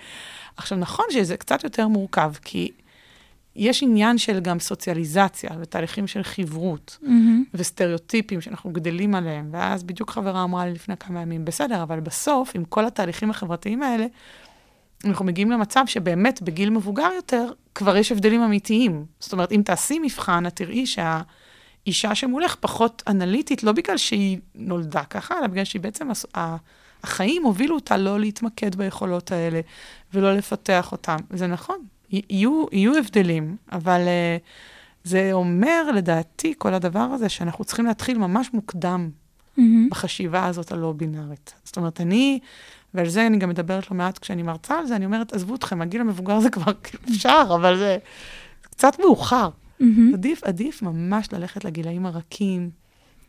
עכשיו, 0.56 0.78
נכון 0.78 1.04
שזה 1.10 1.36
קצת 1.36 1.64
יותר 1.64 1.88
מורכב, 1.88 2.32
כי 2.44 2.70
יש 3.56 3.82
עניין 3.82 4.18
של 4.18 4.40
גם 4.40 4.60
סוציאליזציה 4.60 5.50
ותהליכים 5.60 6.06
של 6.06 6.22
חברות 6.22 6.98
מהמם. 7.02 7.44
וסטריאוטיפים 7.54 8.40
שאנחנו 8.40 8.70
גדלים 8.70 9.14
עליהם. 9.14 9.48
ואז 9.52 9.82
בדיוק 9.82 10.10
חברה 10.10 10.44
אמרה 10.44 10.66
לי 10.66 10.72
לפני 10.72 10.96
כמה 10.96 11.20
ימים, 11.20 11.44
בסדר, 11.44 11.82
אבל 11.82 12.00
בסוף, 12.00 12.52
עם 12.54 12.64
כל 12.64 12.86
התהליכים 12.86 13.30
החברתיים 13.30 13.82
האלה, 13.82 14.06
אנחנו 15.04 15.24
מגיעים 15.24 15.50
למצב 15.50 15.82
שבאמת 15.86 16.42
בגיל 16.42 16.70
מבוגר 16.70 17.08
יותר, 17.16 17.52
כבר 17.74 17.96
יש 17.96 18.12
הבדלים 18.12 18.42
אמיתיים. 18.42 19.04
זאת 19.20 19.32
אומרת, 19.32 19.52
אם 19.52 19.62
תעשי 19.64 19.98
מבחן, 19.98 20.46
את 20.46 20.56
תראי 20.56 20.84
שהאישה 20.86 22.14
שמולך 22.14 22.56
פחות 22.60 23.02
אנליטית, 23.06 23.62
לא 23.62 23.72
בגלל 23.72 23.96
שהיא 23.96 24.38
נולדה 24.54 25.04
ככה, 25.04 25.38
אלא 25.38 25.46
בגלל 25.46 25.64
שהיא 25.64 25.82
בעצם, 25.82 26.08
החיים 27.04 27.44
הובילו 27.44 27.74
אותה 27.74 27.96
לא 27.96 28.20
להתמקד 28.20 28.74
ביכולות 28.74 29.32
האלה 29.32 29.60
ולא 30.14 30.34
לפתח 30.34 30.92
אותן. 30.92 31.16
וזה 31.30 31.46
נכון, 31.46 31.78
יהיו, 32.10 32.66
יהיו 32.72 32.96
הבדלים, 32.96 33.56
אבל 33.72 34.00
uh, 34.00 34.42
זה 35.04 35.28
אומר, 35.32 35.90
לדעתי, 35.94 36.54
כל 36.58 36.74
הדבר 36.74 36.98
הזה, 36.98 37.28
שאנחנו 37.28 37.64
צריכים 37.64 37.86
להתחיל 37.86 38.18
ממש 38.18 38.50
מוקדם 38.54 39.10
מהמם. 39.56 39.88
בחשיבה 39.90 40.46
הזאת 40.46 40.72
הלא 40.72 40.92
בינארית. 40.92 41.54
זאת 41.64 41.76
אומרת, 41.76 42.00
אני, 42.00 42.38
ועל 42.94 43.08
זה 43.08 43.26
אני 43.26 43.38
גם 43.38 43.48
מדברת 43.48 43.90
לא 43.90 43.96
מעט 43.96 44.18
כשאני 44.18 44.42
מרצה 44.42 44.78
על 44.78 44.86
זה, 44.86 44.96
אני 44.96 45.04
אומרת, 45.04 45.32
עזבו 45.32 45.54
אתכם, 45.54 45.82
הגיל 45.82 46.00
המבוגר 46.00 46.40
זה 46.40 46.50
כבר 46.50 46.72
כאילו 46.82 47.02
אפשר, 47.10 47.42
אבל 47.54 47.78
זה 47.78 47.98
קצת 48.62 48.98
מאוחר. 48.98 49.48
מהמם. 49.80 50.14
עדיף, 50.14 50.44
עדיף 50.44 50.82
ממש 50.82 51.32
ללכת 51.32 51.64
לגילאים 51.64 52.06
הרכים, 52.06 52.70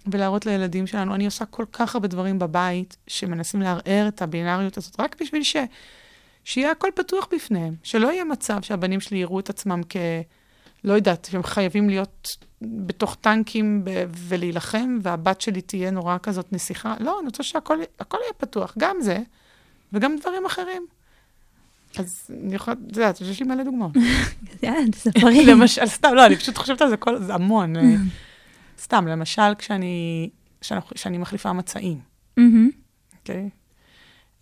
ולהראות 0.08 0.46
לילדים 0.46 0.88
שלנו, 0.88 1.16
אני 1.16 1.26
עושה 1.26 1.46
כל 1.46 1.66
כך 1.72 1.96
הרבה 1.96 2.08
דברים 2.08 2.40
בבית, 2.40 2.98
שמנסים 3.08 3.62
לערער 3.62 4.08
את 4.08 4.22
הבינאריות 4.22 4.78
הזאת, 4.78 5.00
רק 5.00 5.22
בשביל 5.22 5.44
ש... 5.44 5.56
שיהיה 6.44 6.72
הכל 6.72 6.88
פתוח 6.96 7.28
בפניהם, 7.34 7.74
שלא 7.84 8.12
יהיה 8.12 8.24
מצב 8.24 8.62
שהבנים 8.62 9.00
שלי 9.00 9.18
יראו 9.18 9.40
את 9.40 9.50
עצמם 9.50 9.82
כ... 9.90 9.98
לא 10.84 10.94
יודעת, 10.94 11.28
שהם 11.32 11.44
חייבים 11.44 11.90
להיות 11.90 12.38
בתוך 12.62 13.18
טנקים 13.22 13.82
ב- 13.84 14.06
ולהילחם, 14.10 15.00
והבת 15.02 15.42
שלי 15.42 15.62
תהיה 15.62 15.92
נורא 15.92 16.18
כזאת 16.24 16.54
נסיכה. 16.54 16.96
לא, 17.00 17.20
אני 17.20 17.26
רוצה 17.26 17.44
שהכל 17.44 17.78
הכל 18.00 18.18
יהיה 18.22 18.34
פתוח, 18.34 18.74
גם 18.80 18.96
זה, 19.02 19.20
וגם 19.94 20.16
דברים 20.22 20.46
אחרים. 20.46 20.86
אז 21.98 22.30
אני 22.44 22.56
יכולה, 22.56 22.76
את 22.92 22.98
יודעת, 22.98 23.22
יש 23.22 23.40
לי 23.40 23.46
מלא 23.46 23.64
דוגמאות. 23.64 23.92
יאללה, 24.64 24.92
תספרי. 24.92 25.46
למשל, 25.46 25.86
סתם, 25.86 26.14
לא, 26.14 26.26
אני 26.26 26.36
פשוט 26.36 26.58
חושבת 26.58 26.82
על 26.82 26.90
זה, 26.90 26.98
כל, 26.98 27.24
זה 27.24 27.34
המון. 27.34 27.74
סתם, 28.84 29.08
למשל, 29.08 29.56
כשאני, 29.58 30.30
מחליפה 31.20 31.54
מצעים. 31.54 32.00
אוקיי? 33.20 33.50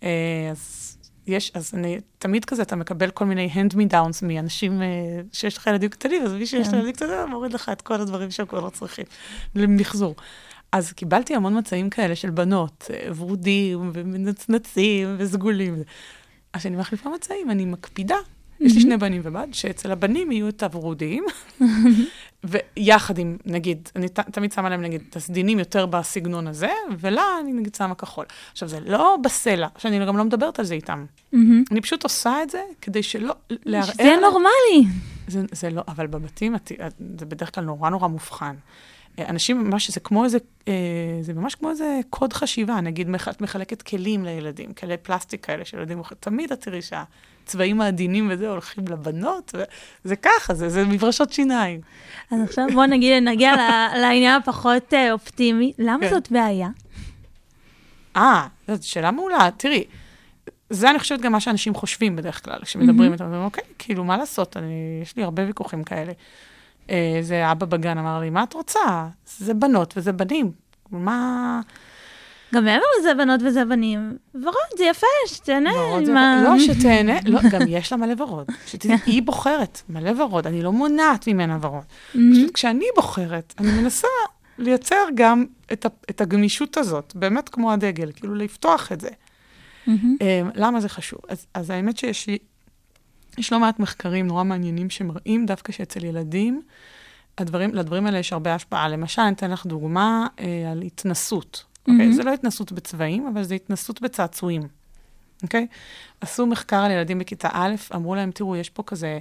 אה, 0.02 0.48
אז 0.50 0.96
יש, 1.26 1.52
אז 1.54 1.74
אני, 1.74 1.98
תמיד 2.18 2.44
כזה, 2.44 2.62
אתה 2.62 2.76
מקבל 2.76 3.10
כל 3.10 3.24
מיני 3.24 3.50
hand 3.54 3.74
me 3.74 3.92
downs 3.92 4.26
מאנשים 4.26 4.82
אה, 4.82 4.86
שיש 5.32 5.56
לך 5.56 5.66
ילדים 5.66 5.90
קטנים, 5.90 6.22
אז 6.22 6.32
מי 6.32 6.46
שיש 6.46 6.66
לו 6.66 6.72
כן. 6.72 6.78
ילדים 6.78 6.92
קטנים, 6.92 7.10
מוריד 7.28 7.52
לך 7.52 7.68
את 7.68 7.82
כל 7.82 8.00
הדברים 8.00 8.30
שהם 8.30 8.46
כבר 8.46 8.60
לא 8.60 8.70
צריכים, 8.70 9.04
למחזור. 9.54 10.14
אז 10.72 10.92
קיבלתי 10.92 11.34
המון 11.34 11.58
מצעים 11.58 11.90
כאלה 11.90 12.16
של 12.16 12.30
בנות, 12.30 12.90
אה, 12.94 13.08
ורודים 13.16 13.90
ומנצנצים 13.92 15.14
וסגולים. 15.18 15.74
אז 16.52 16.60
כשאני 16.60 16.76
מחליפה 16.76 17.10
מצעים, 17.10 17.50
אני 17.50 17.64
מקפידה. 17.64 18.16
יש 18.60 18.74
לי 18.74 18.80
שני 18.80 18.96
בנים 18.96 19.20
ובת, 19.24 19.54
שאצל 19.54 19.92
הבנים 19.92 20.32
יהיו 20.32 20.48
את 20.48 20.62
הוורודים, 20.62 21.24
ויחד 22.44 23.18
עם, 23.18 23.36
נגיד, 23.46 23.88
אני 23.96 24.08
ת, 24.08 24.20
תמיד 24.20 24.52
שמה 24.52 24.68
להם, 24.68 24.82
נגיד, 24.82 25.02
את 25.10 25.16
הסדינים 25.16 25.58
יותר 25.58 25.86
בסגנון 25.86 26.46
הזה, 26.46 26.68
ולה 26.98 27.22
אני 27.42 27.52
נגיד 27.52 27.74
שמה 27.74 27.94
כחול. 27.94 28.24
עכשיו, 28.52 28.68
זה 28.68 28.80
לא 28.80 29.16
בסלע, 29.24 29.68
שאני 29.78 30.06
גם 30.06 30.16
לא 30.16 30.24
מדברת 30.24 30.58
על 30.58 30.64
זה 30.64 30.74
איתם. 30.74 31.04
אני 31.70 31.80
פשוט 31.80 32.04
עושה 32.04 32.42
את 32.42 32.50
זה 32.50 32.62
כדי 32.82 33.02
שלא 33.02 33.34
לערער... 33.50 33.86
שזה. 33.92 34.16
נורמלי. 34.22 34.92
זה, 35.28 35.42
זה 35.52 35.70
לא, 35.70 35.82
אבל 35.88 36.06
בבתים 36.06 36.54
את- 36.56 36.72
זה 37.18 37.26
בדרך 37.26 37.54
כלל 37.54 37.64
נורא 37.64 37.90
נורא 37.90 38.08
מובחן. 38.08 38.54
אנשים 39.18 39.64
ממש, 39.64 39.90
זה 39.90 40.00
כמו 40.00 40.24
איזה, 40.24 40.38
אה, 40.68 40.72
זה 41.20 41.34
ממש 41.34 41.54
כמו 41.54 41.70
איזה 41.70 42.00
קוד 42.10 42.32
חשיבה. 42.32 42.80
נגיד, 42.80 43.08
את 43.30 43.40
מחלקת 43.40 43.82
כלים 43.82 44.24
לילדים, 44.24 44.74
כלי 44.74 44.96
פלסטיק 44.96 45.44
כאלה 45.46 45.64
שילדים 45.64 45.98
אוכלים. 45.98 46.18
תמיד 46.20 46.52
את 46.52 46.60
תראי 46.60 46.80
שהצבעים 46.82 47.80
העדינים 47.80 48.28
וזה 48.30 48.48
הולכים 48.48 48.84
לבנות, 48.88 49.54
וזה 50.04 50.16
ככה, 50.16 50.54
זה, 50.54 50.68
זה 50.68 50.84
מברשות 50.84 51.32
שיניים. 51.32 51.80
אז 52.30 52.40
עכשיו 52.42 52.66
בוא 52.74 52.86
נגיד, 52.86 53.22
נגיע 53.22 53.54
לעניין 53.96 54.40
הפחות 54.42 54.94
אה, 54.94 55.12
אופטימי. 55.12 55.72
למה 55.78 56.00
כן. 56.00 56.10
זאת 56.10 56.30
בעיה? 56.30 56.68
אה, 58.16 58.46
זאת 58.68 58.82
שאלה 58.82 59.10
מעולה. 59.10 59.48
תראי, 59.56 59.84
זה 60.70 60.90
אני 60.90 60.98
חושבת 60.98 61.20
גם 61.20 61.32
מה 61.32 61.40
שאנשים 61.40 61.74
חושבים 61.74 62.16
בדרך 62.16 62.44
כלל, 62.44 62.58
כשמדברים 62.62 63.12
איתם, 63.12 63.24
אומרים, 63.24 63.42
אוקיי, 63.42 63.64
כאילו, 63.78 64.04
מה 64.04 64.16
לעשות, 64.16 64.56
אני, 64.56 65.00
יש 65.02 65.16
לי 65.16 65.22
הרבה 65.22 65.46
ויכוחים 65.46 65.84
כאלה. 65.84 66.12
אה, 66.90 67.18
זה 67.22 67.52
אבא 67.52 67.66
בגן 67.66 67.98
אמר 67.98 68.20
לי, 68.20 68.30
מה 68.30 68.42
את 68.42 68.54
רוצה? 68.54 69.08
זה 69.38 69.54
בנות 69.54 69.94
וזה 69.96 70.12
בנים. 70.12 70.52
מה... 70.90 71.60
גם 72.54 72.64
מעבר 72.64 72.84
לזה 72.98 73.14
בנות 73.14 73.40
וזה 73.44 73.64
בנים, 73.64 74.16
ורוד, 74.34 74.78
זה 74.78 74.84
יפה, 74.84 75.06
שתהנה 75.26 75.74
ורוד 75.74 76.04
זה... 76.04 76.10
עם 76.10 76.16
ה... 76.16 76.42
לא, 76.44 76.58
שתהנה, 76.66 77.12
לא, 77.24 77.40
גם 77.50 77.60
יש 77.68 77.92
לה 77.92 77.98
מלא 77.98 78.22
ורוד. 78.22 78.46
שתדעי, 78.66 78.96
היא 79.06 79.22
בוחרת 79.22 79.82
מלא 79.88 80.22
ורוד, 80.22 80.46
אני 80.46 80.62
לא 80.62 80.72
מונעת 80.72 81.28
ממנה 81.28 81.58
ורוד. 81.60 81.82
מהמם. 82.14 82.32
פשוט 82.32 82.54
כשאני 82.54 82.84
בוחרת, 82.96 83.54
אני 83.58 83.72
מנסה 83.72 84.08
לייצר 84.58 85.04
גם 85.14 85.44
את, 85.72 85.86
ה, 85.86 85.88
את 86.10 86.20
הגמישות 86.20 86.76
הזאת, 86.76 87.12
באמת 87.14 87.48
כמו 87.48 87.72
הדגל, 87.72 88.12
כאילו 88.16 88.34
לפתוח 88.34 88.92
את 88.92 89.00
זה. 89.00 89.10
מהמם. 89.86 90.16
אה, 90.22 90.42
למה 90.54 90.80
זה 90.80 90.88
חשוב? 90.88 91.20
אז, 91.28 91.46
אז 91.54 91.70
האמת 91.70 91.96
שיש 91.96 92.26
לי, 92.26 92.38
יש 93.40 93.52
לא 93.52 93.60
מעט 93.60 93.78
מחקרים 93.78 94.26
נורא 94.26 94.44
מעניינים 94.44 94.90
שמראים 94.90 95.46
דווקא 95.46 95.72
שאצל 95.72 96.04
ילדים, 96.04 96.62
הדברים, 97.38 97.74
לדברים 97.74 98.06
האלה 98.06 98.18
יש 98.18 98.32
הרבה 98.32 98.54
השפעה. 98.54 98.88
למשל, 98.88 99.22
אני 99.22 99.32
אתן 99.32 99.50
לך 99.50 99.66
דוגמה 99.66 100.26
אה, 100.40 100.70
על 100.72 100.82
התנסות. 100.82 101.64
אוקיי? 101.80 101.94
מהמם. 101.94 102.12
זה 102.12 102.22
לא 102.22 102.34
התנסות 102.34 102.72
בצבעים, 102.72 103.26
אבל 103.26 103.42
זה 103.42 103.54
התנסות 103.54 104.00
בצעצועים. 104.00 104.62
אוקיי? 105.42 105.66
עשו 106.20 106.46
מחקר 106.46 106.76
על 106.76 106.90
ילדים 106.90 107.18
בכיתה 107.18 107.48
א', 107.52 107.74
אמרו 107.94 108.14
להם, 108.14 108.30
תראו, 108.30 108.56
יש 108.56 108.70
פה 108.70 108.82
כזה 108.82 109.18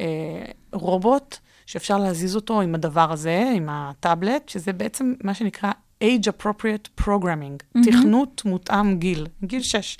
אה, 0.00 0.44
רובוט 0.72 1.36
שאפשר 1.66 1.98
להזיז 1.98 2.36
אותו 2.36 2.60
עם 2.60 2.74
הדבר 2.74 3.12
הזה, 3.12 3.52
עם 3.56 3.68
הטאבלט, 3.70 4.48
שזה 4.48 4.72
בעצם 4.72 5.14
מה 5.24 5.34
שנקרא 5.34 5.72
age 6.02 6.28
appropriate 6.28 7.04
programming, 7.04 7.62
מהמם. 7.74 7.84
תכנות 7.86 8.42
מותאם 8.44 8.98
גיל, 8.98 9.26
גיל 9.44 9.62
6. 9.62 9.96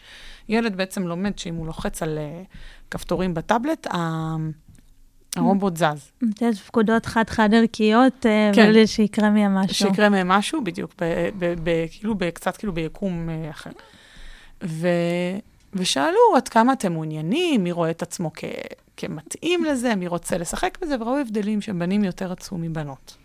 ילד 0.48 0.76
בעצם 0.76 1.06
לומד 1.06 1.38
שאם 1.38 1.54
הוא 1.54 1.66
לוחץ 1.66 2.02
על 2.02 2.18
אה, 2.18 2.42
כפתורים 2.90 3.34
בטאבלט, 3.34 3.86
ה- 3.86 4.36
הרובוט 5.36 5.76
זז. 5.76 6.10
נותנת 6.22 6.56
פקודות 6.56 7.06
חד-חד 7.06 7.54
ערכיות, 7.54 8.26
אה, 8.26 8.50
כן. 8.54 8.86
שיקרה 8.86 9.30
מהם 9.30 9.54
משהו. 9.54 9.74
שיקרה 9.88 10.08
מהם 10.08 10.28
משהו, 10.28 10.64
בדיוק, 10.64 10.94
ב, 11.00 11.04
ב, 11.38 11.54
ב, 11.62 11.86
כאילו, 11.90 12.14
קצת 12.34 12.56
כאילו 12.56 12.72
ביקום 12.72 13.28
אה, 13.30 13.50
אחר. 13.50 13.70
ו, 14.64 14.88
ושאלו 15.74 16.18
עד 16.36 16.48
כמה 16.48 16.72
אתם 16.72 16.92
מעוניינים, 16.92 17.64
מי 17.64 17.72
רואה 17.72 17.90
את 17.90 18.02
עצמו 18.02 18.30
כ, 18.34 18.44
כמתאים 18.96 19.64
לזה, 19.64 19.94
מי 19.94 20.06
רוצה 20.06 20.38
לשחק 20.38 20.78
בזה, 20.82 20.96
וראו 21.00 21.18
הבדלים 21.18 21.60
שבנים 21.60 22.04
יותר 22.04 22.26
רצו 22.30 22.58
מבנות. 22.58 23.16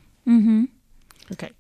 אוקיי. 1.31 1.49
אה, 1.49 1.53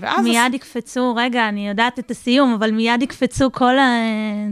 ואז... 0.00 0.24
מיד 0.24 0.54
יקפצו, 0.54 1.14
רגע, 1.16 1.48
אני 1.48 1.68
יודעת 1.68 1.98
את 1.98 2.10
הסיום, 2.10 2.52
אבל 2.52 2.70
מיד 2.70 3.02
יקפצו 3.02 3.52
כל 3.52 3.78
ה- 3.78 4.46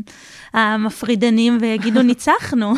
המפרידנים 0.53 1.59
ויגידו, 1.61 2.03
ניצחנו. 2.13 2.75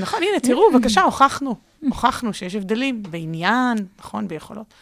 נכון, 0.00 0.22
הנה, 0.22 0.40
תראו, 0.42 0.62
בבקשה, 0.72 1.02
הוכחנו. 1.02 1.54
הוכחנו 1.84 2.32
שיש 2.34 2.54
הבדלים 2.54 3.02
בעניין, 3.02 3.78
נכון, 3.98 4.28
ביכולות. 4.28 4.74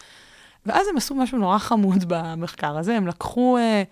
ואז 0.67 0.89
הם 0.89 0.97
עשו 0.97 1.15
משהו 1.15 1.39
נורא 1.39 1.59
חמוד 1.59 2.05
במחקר 2.09 2.79
הזה, 2.79 2.97
הם 2.97 3.07
לקחו 3.07 3.59
אה, 3.59 3.83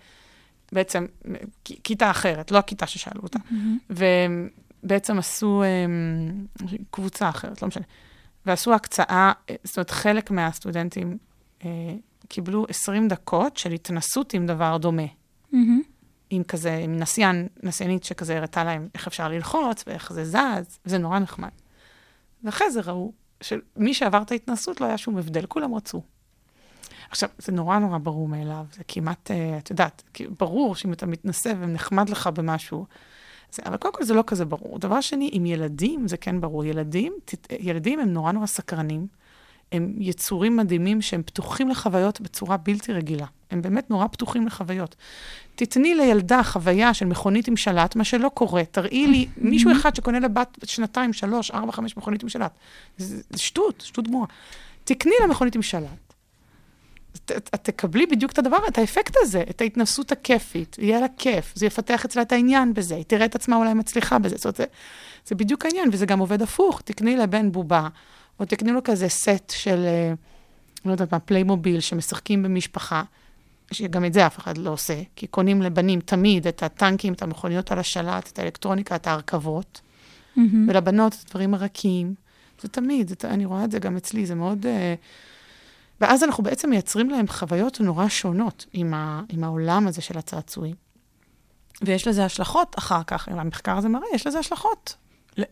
בעצם 0.71 1.05
אה, 1.27 1.33
כיתה 1.63 2.11
אחרת, 2.11 2.51
לא 2.51 2.57
הכיתה 2.57 2.87
ששאלו 2.87 3.21
אותה, 3.23 3.39
והם 3.89 4.49
בעצם 4.83 5.19
עשו 5.19 5.63
אה, 5.63 5.85
קבוצה 6.91 7.29
אחרת, 7.29 7.61
לא 7.61 7.67
משנה, 7.67 7.83
ועשו 8.45 8.73
הקצאה, 8.73 9.31
אה, 9.49 9.55
זאת 9.63 9.77
אומרת, 9.77 9.89
חלק 9.91 10.31
מהסטודנטים 10.31 11.17
אה, 11.65 11.69
קיבלו 12.27 12.65
20 12.69 13.07
דקות 13.07 13.57
של 13.57 13.71
התנסות 13.71 14.33
עם 14.33 14.45
דבר 14.45 14.77
דומה. 14.77 15.05
מהמם. 15.51 15.81
עם 16.29 16.43
כזה, 16.43 16.75
עם 16.75 16.97
נסיין, 16.97 17.47
נסיינית 17.63 18.03
שכזה 18.03 18.37
הראתה 18.37 18.63
להם 18.63 18.87
איך 18.95 19.07
אפשר 19.07 19.27
ללחוץ 19.27 19.83
ואיך 19.87 20.13
זה 20.13 20.25
זז, 20.25 20.79
זה 20.85 20.97
נורא 20.97 21.19
נחמד. 21.19 21.49
ואחרי 22.43 22.71
זה 22.71 22.81
ראו 22.81 23.11
שמי 23.41 23.93
שעבר 23.93 24.21
את 24.21 24.31
ההתנסות 24.31 24.81
לא 24.81 24.85
היה 24.85 24.97
שום 24.97 25.17
הבדל, 25.17 25.45
כולם 25.45 25.75
רצו. 25.75 26.01
עכשיו, 27.09 27.29
זה 27.37 27.51
נורא 27.51 27.79
נורא 27.79 27.97
ברור 27.97 28.27
מאליו, 28.27 28.65
זה 28.73 28.83
כמעט, 28.87 29.31
אה, 29.31 29.57
את 29.57 29.69
יודעת, 29.69 30.03
ברור 30.39 30.75
שאם 30.75 30.93
אתה 30.93 31.05
מתנסה 31.05 31.51
ונחמד 31.59 32.09
לך 32.09 32.27
במשהו, 32.27 32.85
זה, 33.51 33.61
אבל 33.65 33.77
קודם 33.77 33.93
כל 33.93 34.03
זה 34.03 34.13
לא 34.13 34.23
כזה 34.27 34.45
ברור. 34.45 34.79
דבר 34.79 35.01
שני, 35.01 35.29
עם 35.33 35.45
ילדים 35.45 36.07
זה 36.07 36.17
כן 36.17 36.41
ברור. 36.41 36.65
ילדים, 36.65 37.13
ילדים 37.59 37.99
הם 37.99 38.09
נורא 38.09 38.31
נורא 38.31 38.45
סקרנים, 38.45 39.07
הם 39.75 39.93
יצורים 39.97 40.57
מדהימים 40.57 41.01
שהם 41.01 41.23
פתוחים 41.23 41.69
לחוויות 41.69 42.21
בצורה 42.21 42.57
בלתי 42.57 42.93
רגילה. 42.93 43.25
הם 43.51 43.61
באמת 43.61 43.89
נורא 43.89 44.07
פתוחים 44.07 44.47
לחוויות. 44.47 44.95
תתני 45.55 45.95
לילדה 45.95 46.43
חוויה 46.43 46.93
של 46.93 47.05
מכונית 47.05 47.47
עם 47.47 47.57
שלט, 47.57 47.95
מה 47.95 48.03
שלא 48.03 48.31
קורה. 48.33 48.63
תראי 48.71 49.07
לי 49.07 49.27
מישהו 49.37 49.71
אחד 49.71 49.95
שקונה 49.95 50.19
לבת 50.19 50.57
שנתיים, 50.63 51.13
שלוש, 51.13 51.51
ארבע, 51.51 51.71
חמש 51.71 51.97
מכונית 51.97 52.23
עם 52.23 52.29
שלט. 52.29 52.51
זה, 52.97 53.23
שטות, 53.35 53.81
שטות 53.81 54.07
גמורה. 54.07 54.27
תקני 54.83 55.13
לה 55.19 55.27
מכונית 55.27 55.55
עם 55.55 55.61
שלט. 55.61 56.05
את 57.31 57.59
תקבלי 57.63 58.05
בדיוק 58.05 58.31
את 58.31 58.39
הדבר, 58.39 58.57
את 58.67 58.77
האפקט 58.77 59.15
הזה, 59.21 59.43
את 59.49 59.61
ההתנסות 59.61 60.11
הכיפית, 60.11 60.75
יהיה 60.79 60.99
לה 60.99 61.07
כיף, 61.17 61.51
זה 61.55 61.65
יפתח 61.65 62.05
אצלה 62.05 62.21
את 62.21 62.31
העניין 62.31 62.73
בזה, 62.73 62.95
היא 62.95 63.03
תראה 63.07 63.25
את 63.25 63.35
עצמה 63.35 63.55
אולי 63.55 63.73
מצליחה 63.73 64.19
בזה. 64.19 64.35
זאת 64.35 64.45
אומרת, 64.45 64.55
זה, 64.55 64.65
זה 65.25 65.35
בדיוק 65.35 65.65
העניין, 65.65 65.89
וזה 65.91 66.05
גם 66.05 66.19
עובד 66.19 66.41
הפוך. 66.41 66.81
תקני 66.81 67.17
לבן 67.17 67.51
בובה, 67.51 67.87
או 68.39 68.45
תקני 68.45 68.71
לו 68.71 68.83
כזה 68.83 69.09
סט 69.09 69.49
של, 69.49 69.85
אה, 69.85 70.13
לא 70.85 70.91
יודעת 70.91 71.13
מה, 71.13 71.19
פליימוביל, 71.19 71.79
שמשחקים 71.79 72.43
במשפחה, 72.43 73.03
שגם 73.71 74.05
את 74.05 74.13
זה 74.13 74.27
אף 74.27 74.37
אחד 74.37 74.57
לא 74.57 74.69
עושה, 74.69 75.01
כי 75.15 75.27
קונים 75.27 75.61
לבנים 75.61 75.99
תמיד 75.99 76.47
את 76.47 76.63
הטנקים, 76.63 77.13
את 77.13 77.21
המכוניות 77.21 77.71
על 77.71 77.79
השלט, 77.79 78.29
את 78.33 78.39
האלקטרוניקה, 78.39 78.95
את 78.95 79.07
ההרכבות, 79.07 79.81
Mm-hmm. 80.37 80.69
ולבנות 80.69 81.13
את 81.13 81.19
הדברים 81.27 81.53
הרכים. 81.53 82.15
זה 82.61 82.67
תמיד, 82.67 83.07
זה, 83.09 83.15
אני 83.29 83.45
רואה 83.45 83.63
את 83.63 83.71
זה 83.71 83.79
גם 83.79 83.97
אצלי, 83.97 84.25
זה 84.25 84.35
מאוד... 84.35 84.65
אה, 84.65 84.95
ואז 86.01 86.23
אנחנו 86.23 86.43
בעצם 86.43 86.69
מייצרים 86.69 87.09
להם 87.09 87.27
חוויות 87.27 87.79
נורא 87.79 88.07
שונות 88.07 88.65
עם, 88.73 88.93
ה, 88.93 89.21
עם 89.29 89.43
העולם 89.43 89.87
הזה 89.87 90.01
של 90.01 90.17
הצעצועים. 90.17 90.75
ויש 91.81 92.07
לזה 92.07 92.25
השלכות 92.25 92.75
אחר 92.77 93.03
כך, 93.07 93.29
אם 93.29 93.39
המחקר 93.39 93.77
הזה 93.77 93.89
מראה, 93.89 94.07
יש 94.13 94.27
לזה 94.27 94.39
השלכות. 94.39 94.95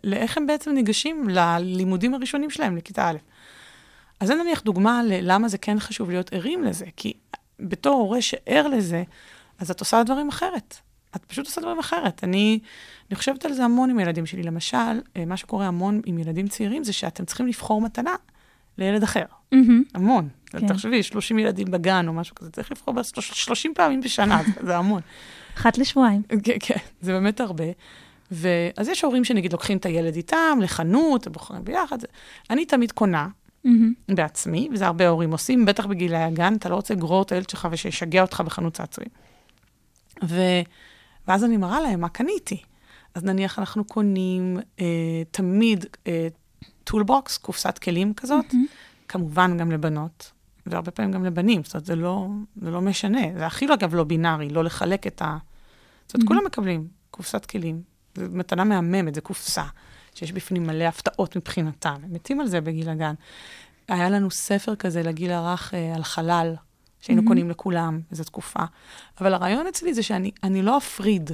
לאיך 0.03 0.37
הם 0.37 0.47
בעצם 0.47 0.71
ניגשים 0.71 1.29
ללימודים 1.29 2.13
הראשונים 2.13 2.49
שלהם, 2.49 2.77
לכיתה 2.77 3.09
א'. 3.09 3.17
אז 4.19 4.27
זה 4.27 4.35
נניח 4.35 4.61
דוגמה 4.61 5.03
ללמה 5.03 5.47
זה 5.47 5.57
כן 5.57 5.79
חשוב 5.79 6.09
להיות 6.09 6.33
ערים 6.33 6.63
לזה, 6.63 6.85
כי 6.97 7.13
בתור 7.59 7.93
הורה 7.93 8.21
שער 8.21 8.67
לזה, 8.67 9.03
אז 9.59 9.71
את 9.71 9.79
עושה 9.79 10.03
דברים 10.03 10.29
אחרת. 10.29 10.77
את 11.15 11.25
פשוט 11.25 11.45
עושה 11.45 11.61
דברים 11.61 11.79
אחרת. 11.79 12.23
אני, 12.23 12.59
אני 13.09 13.15
חושבת 13.15 13.45
על 13.45 13.53
זה 13.53 13.63
המון 13.63 13.89
עם 13.89 13.99
ילדים 13.99 14.25
שלי. 14.25 14.43
למשל, 14.43 14.77
אה, 15.17 15.25
מה 15.25 15.37
שקורה 15.37 15.67
המון 15.67 16.01
עם 16.05 16.19
ילדים 16.19 16.47
צעירים 16.47 16.83
זה 16.83 16.93
שאתם 16.93 17.25
צריכים 17.25 17.47
לבחור 17.47 17.81
מתנה 17.81 18.15
לילד 18.77 19.03
אחר. 19.03 19.23
Mm-hmm. 19.53 19.57
המון. 19.93 20.29
כן. 20.45 20.67
תחשבי, 20.67 21.03
30 21.03 21.39
ילדים 21.39 21.71
בגן 21.71 22.07
או 22.07 22.13
משהו 22.13 22.35
כזה, 22.35 22.51
צריך 22.51 22.71
לבחור 22.71 22.93
ב- 22.93 23.01
30 23.03 23.73
פעמים 23.73 24.01
בשנה, 24.01 24.41
זה 24.67 24.77
המון. 24.77 25.01
אחת 25.57 25.77
לשבועיים. 25.77 26.21
כן, 26.43 26.57
כן, 26.59 26.77
זה 27.01 27.11
באמת 27.11 27.41
הרבה. 27.41 27.65
ואז 28.31 28.87
יש 28.89 29.03
הורים 29.03 29.23
שנגיד 29.23 29.51
לוקחים 29.51 29.77
את 29.77 29.85
הילד 29.85 30.15
איתם 30.15 30.59
לחנות, 30.61 31.27
בוחרים 31.27 31.63
ביחד. 31.63 31.97
אני 32.49 32.65
תמיד 32.65 32.91
קונה 32.91 33.27
Mm-hmm. 33.65 34.15
בעצמי, 34.15 34.69
וזה 34.73 34.85
הרבה 34.85 35.07
הורים 35.07 35.31
עושים, 35.31 35.65
בטח 35.65 35.85
בגילי 35.85 36.17
הגן, 36.17 36.55
אתה 36.55 36.69
לא 36.69 36.75
רוצה 36.75 36.93
לגרור 36.93 37.21
את 37.21 37.31
הילד 37.31 37.49
שלך 37.49 37.67
ושישגע 37.71 38.21
אותך 38.21 38.41
בחנות 38.41 38.73
צעצועים. 38.73 39.09
ו... 40.23 40.35
ואז 41.27 41.43
אני 41.43 41.57
מראה 41.57 41.81
להם 41.81 42.01
מה 42.01 42.09
קניתי. 42.09 42.61
אז 43.15 43.23
נניח 43.23 43.59
אנחנו 43.59 43.83
קונים 43.85 44.59
אה, 44.79 44.85
תמיד 45.31 45.85
אה, 46.07 46.27
toolbox, 46.83 47.37
קופסת 47.37 47.77
כלים 47.77 48.13
כזאת, 48.13 48.45
Mm-hmm. 48.51 49.07
כמובן 49.07 49.57
גם 49.57 49.71
לבנות, 49.71 50.31
והרבה 50.65 50.91
פעמים 50.91 51.11
גם 51.11 51.25
לבנים, 51.25 51.63
זאת 51.63 51.73
אומרת, 51.73 51.85
זה 51.85 51.95
לא, 51.95 52.27
זה 52.61 52.71
לא 52.71 52.81
משנה. 52.81 53.21
זה 53.37 53.47
אפילו, 53.47 53.73
אגב, 53.73 53.95
לא 53.95 54.03
בינארי, 54.03 54.49
לא 54.49 54.63
לחלק 54.63 55.07
את 55.07 55.21
ה... 55.21 55.37
זאת 56.07 56.15
אומרת, 56.15 56.25
Mhm. 56.25 56.27
כולם 56.27 56.45
מקבלים 56.45 56.87
קופסת 57.11 57.45
כלים. 57.45 57.81
זו 58.15 58.25
מתנה 58.31 58.63
מהממת, 58.63 59.15
זו 59.15 59.21
קופסה, 59.21 59.63
שיש 60.15 60.31
בפנים 60.31 60.63
מלא 60.63 60.83
הפתעות 60.83 61.35
מבחינתם. 61.35 61.95
הם 62.03 62.13
מתים 62.13 62.39
על 62.39 62.47
זה 62.47 62.61
בגיל 62.61 62.89
הגן. 62.89 63.13
היה 63.87 64.09
לנו 64.09 64.31
ספר 64.31 64.75
כזה 64.75 65.03
לגיל 65.03 65.31
הרך 65.31 65.73
אה, 65.73 65.95
על 65.95 66.03
חלל, 66.03 66.55
שהיינו 67.01 67.21
Mhm. 67.21 67.27
קונים 67.27 67.49
לכולם 67.49 67.99
איזו 68.11 68.23
תקופה. 68.23 68.59
אבל 69.21 69.33
הרעיון 69.33 69.67
אצלי 69.67 69.93
זה 69.93 70.03
שאני 70.03 70.31
אני 70.43 70.61
לא 70.61 70.77
אפריד 70.77 71.31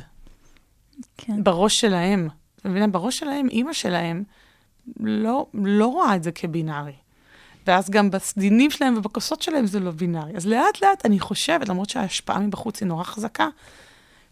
כן. 1.17 1.43
בראש 1.43 1.79
שלהם. 1.79 2.27
מבינה? 2.65 2.87
בראש 2.87 3.19
שלהם, 3.19 3.47
אימא 3.49 3.73
שלהם 3.73 4.23
לא, 4.99 5.45
לא 5.53 5.87
רואה 5.87 6.15
את 6.15 6.23
זה 6.23 6.31
כבינארי. 6.31 6.93
ואז 7.67 7.89
גם 7.89 8.11
בסדינים 8.11 8.71
שלהם 8.71 8.97
ובכוסות 8.97 9.41
שלהם 9.41 9.67
זה 9.67 9.79
לא 9.79 9.91
בינארי. 9.91 10.35
אז 10.35 10.47
לאט 10.47 10.81
לאט 10.81 11.05
אני 11.05 11.19
חושבת, 11.19 11.69
למרות 11.69 11.89
שההשפעה 11.89 12.39
מבחוץ 12.39 12.81
היא 12.81 12.87
נורא 12.87 13.03
חזקה, 13.03 13.47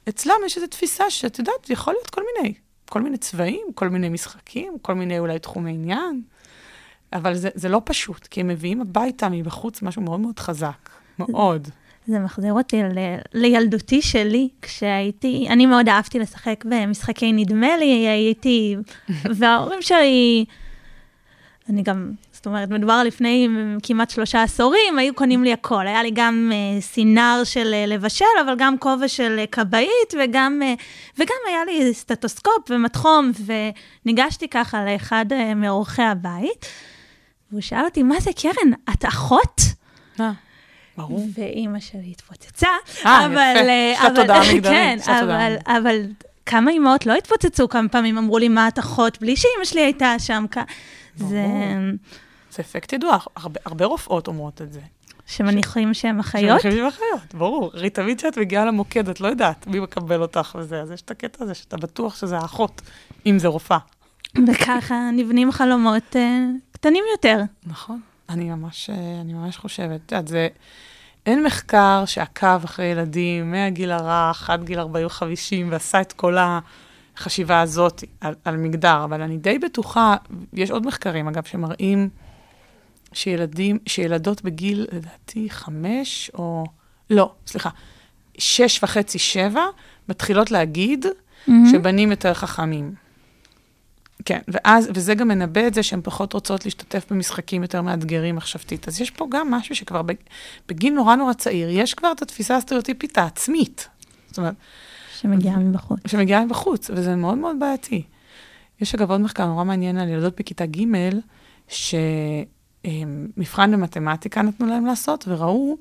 אצלם 0.10 0.36
יש 0.46 0.56
איזו 0.58 0.68
תפיסה 0.68 1.10
שאת 1.10 1.40
יודעת, 1.40 1.70
יכול 1.70 1.94
להיות 1.94 2.10
כל 2.10 2.22
מיני, 2.36 2.54
כל 2.90 3.02
מיני 3.02 3.18
צבעים, 3.18 3.66
כל 3.76 3.90
מיני 3.90 4.10
משחקים, 4.10 4.74
כל 4.82 4.94
מיני 4.96 5.20
אולי 5.20 5.40
תחומי 5.40 5.72
עניין, 5.72 6.22
אבל 7.14 7.36
זה, 7.36 7.50
זה 7.54 7.70
לא 7.70 7.82
פשוט, 7.86 8.28
כי 8.28 8.42
הם 8.42 8.48
מביאים 8.48 8.82
הביתה 8.82 9.30
מבחוץ 9.30 9.82
משהו 9.82 10.02
מאוד 10.02 10.20
מאוד 10.20 10.40
חזק, 10.40 10.90
מאוד. 11.20 11.68
זה 12.08 12.20
מחזיר 12.20 12.54
אותי 12.54 12.84
ל- 12.84 13.18
לילדותי 13.34 14.02
שלי, 14.02 14.50
כשהייתי, 14.62 15.48
אני 15.50 15.66
מאוד 15.66 15.90
אהבתי 15.90 16.20
לשחק 16.20 16.66
במשחקי 16.66 17.32
נדמה 17.32 17.78
לי, 17.78 18.08
הייתי, 18.08 18.76
וההורים 19.36 19.82
שלי, 19.82 20.46
אני 21.70 21.84
גם, 21.84 22.12
זאת 22.48 22.52
אומרת, 22.54 22.70
מדובר 22.70 23.04
לפני 23.04 23.48
כמעט 23.84 24.10
שלושה 24.10 24.44
עשורים, 24.44 25.00
היו 25.00 25.14
קונים 25.14 25.44
לי 25.44 25.54
הכל. 25.54 25.88
היה 25.88 26.04
לי 26.04 26.12
גם 26.14 26.52
אה, 26.54 26.82
סינר 26.82 27.42
של 27.44 27.74
אה, 27.74 27.86
לבשל, 27.86 28.26
אבל 28.46 28.56
גם 28.58 28.78
כובע 28.78 29.08
של 29.08 29.36
אה, 29.40 29.48
כבאית, 29.48 30.14
וגם, 30.20 30.62
אה, 30.64 30.74
וגם 31.18 31.36
היה 31.48 31.66
לי 31.66 31.94
סטטוסקופ 31.94 32.70
ומתחום, 32.70 33.32
וניגשתי 34.06 34.48
ככה 34.48 34.86
לאחד 34.86 35.26
אה, 35.32 35.54
מאורחי 35.54 36.02
הבית, 36.02 36.66
והוא 37.52 37.62
שאל 37.62 37.86
אותי, 37.86 38.04
מה 38.04 38.20
זה, 38.20 38.32
קרן, 38.34 38.72
את 38.94 39.06
אחות? 39.06 39.62
ברור. 40.98 41.28
ואימא 41.38 41.80
שלי 41.80 42.12
התפוצצה, 42.12 42.70
אה, 43.06 43.26
אבל... 43.26 43.56
יפה. 43.56 43.72
יש 43.94 44.00
לה 44.04 44.22
תודעה 44.22 44.42
מגדרית, 44.54 44.64
כן, 44.64 44.98
אבל. 45.06 45.56
אבל 45.66 46.02
כמה 46.46 46.72
אימהות 46.72 47.06
לא 47.06 47.14
התפוצצו 47.14 47.70
כמה 47.70 47.90
פעמים, 47.90 48.18
אמרו 48.18 48.38
לי, 48.38 48.48
מה 48.48 48.68
את 48.68 48.80
אחות? 48.80 49.22
בלי 49.22 49.36
שאימא 49.36 49.66
שלי 49.66 49.82
הייתה 49.82 50.20
שם. 50.20 50.46
זה... 51.16 51.46
אפקט 52.60 52.94
ידוע, 52.94 53.18
הרבה, 53.36 53.60
הרבה 53.66 53.86
רופאות 53.86 54.28
אומרות 54.28 54.62
את 54.62 54.74
זה. 54.74 54.82
שמניחים 55.26 55.94
שהם 55.94 56.20
אחיות? 56.20 56.62
שמחשבים 56.62 56.86
אחיות, 56.86 57.34
ברור. 57.34 57.72
הרי 57.74 57.90
תמיד 57.90 58.18
כשאת 58.18 58.38
מגיעה 58.38 58.66
למוקד, 58.66 59.10
את 59.10 59.22
לא 59.22 59.28
יודעת 59.28 59.68
מי 59.68 59.80
מקבל 59.80 60.22
אותך 60.22 60.58
וזה, 60.60 60.82
אז 60.82 60.92
יש 60.92 61.02
את 61.02 61.12
הקטע 61.12 61.44
הזה 61.44 61.54
שאתה 61.54 61.78
בטוח 61.78 62.16
שזה 62.16 62.38
האחות, 62.38 62.82
אם 63.26 63.40
זה 63.40 63.48
רופאה. 63.48 63.78
וככה 64.48 65.10
נבנים 65.14 65.52
חלומות 65.52 66.16
אה, 66.16 66.46
קטנים 66.72 67.04
יותר. 67.12 67.42
נכון. 67.66 68.02
אני 68.30 68.50
ממש, 68.50 68.90
אה, 68.90 69.22
אני 69.22 69.34
ממש 69.34 69.58
חושבת. 69.58 70.02
את 70.06 70.12
יודעת, 70.12 70.28
זה... 70.28 70.48
אין 71.26 71.44
מחקר 71.44 72.04
שעקב 72.06 72.64
אחרי 72.64 72.86
ילדים 72.86 73.52
מהגיל 73.52 73.92
הרך 73.92 74.50
עד 74.50 74.64
גיל 74.64 74.80
40-50 74.80 74.84
ועשה 75.70 76.02
את 76.02 76.14
כל 76.14 76.38
החשיבה 76.40 77.62
הזאת 77.62 78.04
על, 78.22 78.36
על 78.46 78.58
מגדר, 78.58 79.04
אבל 79.04 79.22
אני 79.22 79.38
די 79.38 79.60
בטוחה, 79.60 80.16
יש 80.54 80.72
עוד 80.72 80.86
מחקרים, 80.86 81.28
אגב, 81.28 81.44
שמראים 81.44 82.10
שילדים, 83.14 83.80
שילדות 83.86 84.42
בגיל, 84.42 84.88
לדעתי, 84.92 85.50
חמש 85.50 86.32
או... 86.34 86.66
לא, 87.10 87.32
סליחה, 87.48 87.70
שש 88.38 88.84
וחצי, 88.84 89.20
שבע, 89.20 89.62
מתחילות 90.10 90.52
להגיד 90.52 91.06
שבנים 91.72 92.12
יותר 92.12 92.34
חכמים. 92.34 92.94
כן, 94.26 94.40
ואז, 94.48 94.90
וזה 94.94 95.16
גם 95.16 95.28
מנבא 95.28 95.68
את 95.68 95.74
זה 95.74 95.84
שהן 95.84 96.02
פחות 96.04 96.34
רוצות 96.34 96.66
להשתתף 96.66 97.12
במשחקים 97.12 97.62
יותר 97.62 97.82
מאתגרים 97.82 98.36
מחשבתית. 98.36 98.88
אז 98.88 99.02
יש 99.02 99.12
פה 99.12 99.28
גם 99.32 99.52
משהו 99.52 99.76
שכבר 99.76 100.02
בג- 100.02 100.16
בגיל 100.68 100.94
נורא 100.94 101.16
נורא 101.16 101.34
צעיר, 101.34 101.70
יש 101.70 101.94
כבר 101.94 102.12
את 102.12 102.22
התפיסה 102.22 102.58
הסטריאוטיפית 102.58 103.18
העצמית. 103.18 103.88
זאת 104.28 104.38
אומרת, 104.38 104.54
שמגיעה 105.20 105.58
מבחוץ. 105.58 106.00
שמגיעה 106.08 106.46
מבחוץ, 106.46 106.90
וזה 106.94 107.16
מאוד 107.16 107.38
מאוד 107.38 107.56
בעייתי. 107.60 108.04
יש 108.82 108.96
אגב 108.96 109.12
עוד 109.12 109.22
מחקר 109.22 109.46
נורא 109.46 109.64
מעניין 109.64 109.98
על 109.98 110.10
ילדות 110.10 110.40
בכיתה 110.40 110.66
ג', 110.66 110.84
שמבחן 112.88 113.72
במתמטיקה 113.72 114.42
נתנו 114.42 114.68
להם 114.68 114.86
לעשות, 114.86 115.26
וראו 115.28 115.78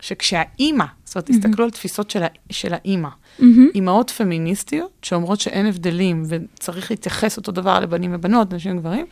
שכשהאימא, 0.00 0.84
זאת 1.04 1.16
אומרת, 1.16 1.30
הסתכלו 1.30 1.64
על 1.64 1.70
תפיסות 1.70 2.10
של, 2.10 2.22
של 2.50 2.74
האימא, 2.74 3.08
מהמם. 3.38 3.68
אימהות 3.74 4.10
פמיניסטיות, 4.10 4.90
שאומרות 5.02 5.40
שאין 5.40 5.66
הבדלים 5.66 6.22
וצריך 6.28 6.90
להתייחס 6.90 7.36
אותו 7.36 7.52
דבר 7.52 7.80
לבנים 7.80 8.10
ובנות, 8.14 8.52
נשים 8.52 8.78
וגברים, 8.78 9.06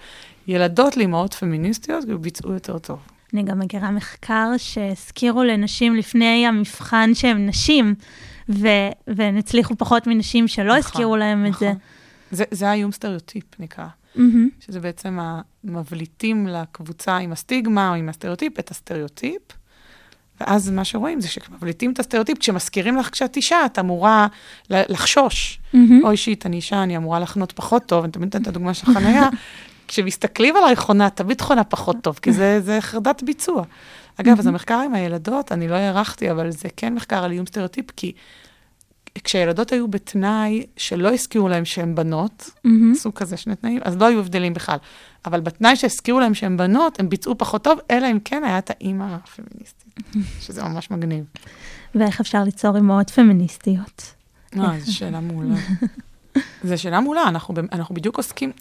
ילדות 0.49 0.97
לאימהות 0.97 1.35
פמיניסטיות 1.35 2.05
ביצעו 2.05 2.53
יותר 2.53 2.79
טוב. 2.79 2.99
אני 3.35 3.43
גם 3.43 3.59
מכירה 3.59 3.91
מחקר 3.91 4.51
שהזכירו 4.57 5.43
לנשים 5.43 5.97
לפני 5.97 6.47
המבחן 6.47 7.11
שהן 7.15 7.49
נשים, 7.49 7.95
ו- 8.49 8.91
והן 9.07 9.37
הצליחו 9.37 9.77
פחות 9.77 10.07
מנשים 10.07 10.49
שלא 10.49 10.65
נכון, 10.65 10.79
הזכירו 10.79 11.17
להם 11.17 11.47
את 11.47 11.55
זה. 11.61 11.67
נכון. 11.69 11.79
זה, 12.31 12.45
זה 12.51 12.71
האיום 12.71 12.93
סטריאוטיפ 12.93 13.45
נקרא, 13.59 13.87
מהמם. 14.15 14.49
שזה 14.61 14.81
בעצם 14.81 15.19
המבליטים 15.21 16.47
לקבוצה 16.47 17.17
עם 17.17 17.33
הסטיגמה 17.33 17.89
או 17.89 17.95
עם 17.95 18.09
הסטריאוטיפ 18.09 18.59
את 18.59 18.71
הסטריאוטיפ, 18.71 19.43
ואז 20.41 20.71
מה 20.71 20.85
שרואים 20.85 21.21
זה 21.21 21.29
שמבליטים 21.29 21.93
את 21.93 21.99
הסטריאוטיפ, 21.99 22.39
כשמזכירים 22.39 22.97
לך 22.97 23.11
שאת 23.13 23.37
אישה, 23.37 23.67
את 23.67 23.79
אמורה 23.79 24.27
לחשוש. 24.71 25.61
מהמם. 25.73 26.05
אוי 26.05 26.17
shit, 26.17 26.47
אני 26.47 26.57
אישה, 26.57 26.83
אני 26.83 26.97
אמורה 26.97 27.21
לחנות 27.21 27.53
פחות 27.53 27.87
טוב, 27.87 28.05
אני 28.05 28.13
תמיד 28.13 28.27
נותנת 28.27 28.43
את 28.43 28.49
הדוגמה 28.49 28.75
של 28.75 28.87
חנייה, 28.87 29.29
כשמסתכלים 29.89 30.57
עליי 30.57 30.77
חונה, 30.77 31.11
תמיד 31.11 31.41
חונה 31.41 31.65
פחות 31.65 31.97
טוב, 32.03 32.19
כי 32.23 32.33
זה, 32.33 32.61
זה 32.61 32.81
חרדת 32.81 33.23
ביצוע. 33.23 33.65
אגב, 34.17 34.39
אז 34.39 34.47
המחקר 34.47 34.79
עם 34.79 34.95
הילדות, 34.95 35.53
אני 35.53 35.69
לא 35.69 35.75
הארכתי, 35.75 36.31
אבל 36.31 36.51
זה 36.51 36.69
כן 36.77 36.95
מחקר 36.95 37.25
על 37.25 37.33
איום 37.33 37.47
סטריאוטיפ, 37.47 37.91
כי 37.97 38.13
כשהילדות 39.25 39.73
היו 39.73 39.89
בתנאי 39.89 40.67
שלא 40.77 41.13
הזכירו 41.13 41.49
להם 41.49 41.65
שהן 41.65 41.95
בנות, 41.95 42.51
עשו 42.93 43.15
כזה 43.15 43.37
שני 43.37 43.57
תנאים, 43.57 43.81
אז 43.85 43.97
לא 43.97 44.07
היו 44.07 44.19
הבדלים 44.21 44.55
בכלל. 44.55 44.79
אבל 45.25 45.41
בתנאי 45.41 45.77
שהזכירו 45.77 46.21
להם 46.21 46.35
שהן 46.35 46.57
בנות, 46.57 47.01
הם 47.01 47.09
ביצעו 47.09 47.39
פחות 47.39 47.65
טוב, 47.65 47.79
אלא 47.91 48.11
אם 48.11 48.19
כן 48.25 48.45
היה 48.45 48.59
את 48.59 48.71
האימא 48.71 49.05
הפמיניסטית, 49.11 49.95
שזה 50.45 50.63
ממש 50.63 50.91
מגניב. 50.91 51.25
ואיך 51.95 52.21
אפשר 52.21 52.45
ליצור 52.45 52.77
אימהות 52.77 53.11
פמיניסטיות? 53.11 54.15
אה, 54.59 54.81
זו 54.81 54.97
שאלה 54.97 55.21
מעולה. 55.21 55.55
זו 56.69 56.83
שאלה 56.83 57.01
מעולה, 57.01 57.23
אנחנו, 57.29 57.55
אנחנו 57.73 57.95
בדיוק 57.95 58.17
עוסקים, 58.17 58.53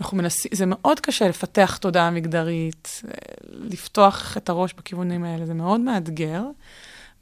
אנחנו 0.00 0.16
מנסים, 0.16 0.50
זה 0.54 0.66
מאוד 0.66 1.00
קשה 1.00 1.28
לפתח 1.28 1.76
תודעה 1.76 2.10
מגדרית, 2.10 3.02
אה, 3.04 3.10
לפתוח 3.50 4.36
את 4.36 4.48
הראש 4.48 4.72
בכיוונים 4.72 5.24
האלה, 5.24 5.46
זה 5.46 5.54
מאוד 5.54 5.80
מאתגר. 5.80 6.42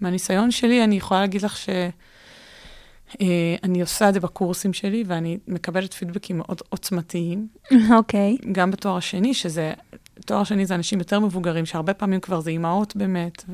מהניסיון 0.00 0.50
שלי, 0.50 0.85
אני 0.85 0.94
יכולה 0.94 1.20
להגיד 1.20 1.42
לך 1.42 1.56
ש... 1.56 1.68
אה, 3.20 3.27
אני 3.62 3.81
עושה 3.81 4.09
את 4.09 4.14
זה 4.14 4.20
בקורסים 4.20 4.72
שלי, 4.72 5.05
ואני 5.07 5.38
מקבלת 5.48 5.94
פידבקים 5.94 6.38
מאוד 6.38 6.62
עוצמתיים. 6.68 7.48
אוקיי. 7.96 8.37
Okay. 8.40 8.46
גם 8.53 8.70
בתואר 8.70 8.96
השני, 8.96 9.35
שזה, 9.35 9.72
תואר 10.27 10.44
שני 10.44 10.66
זה 10.66 10.75
אנשים 10.75 10.98
יותר 10.98 11.20
מבוגרים, 11.20 11.66
שהרבה 11.66 11.94
פעמים 11.94 12.20
כבר 12.20 12.40
זה 12.40 12.51
אימהות 12.51 12.96
באמת, 12.96 13.44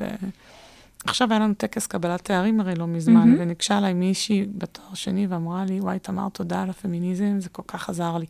ועכשיו 1.05 1.31
היה 1.31 1.39
לנו 1.39 1.53
טקס 1.53 1.87
קבלת 1.87 2.21
תארים 2.21 2.59
הרי 2.59 2.75
לא 2.75 2.87
מזמן, 2.87 3.33
mm-hmm. 3.33 3.41
וניגשה 3.41 3.77
אליי 3.77 3.93
מישהי 3.93 4.45
בתואר 4.57 4.93
שני 4.93 5.27
ואמרה 5.27 5.65
לי, 5.65 5.79
וואי, 5.79 5.99
תמר, 5.99 6.29
תודה 6.29 6.61
על 6.61 6.69
הפמיניזם, 6.69 7.39
זה 7.39 7.49
כל 7.49 7.63
כך 7.67 7.89
עזר 7.89 8.17
לי. 8.17 8.25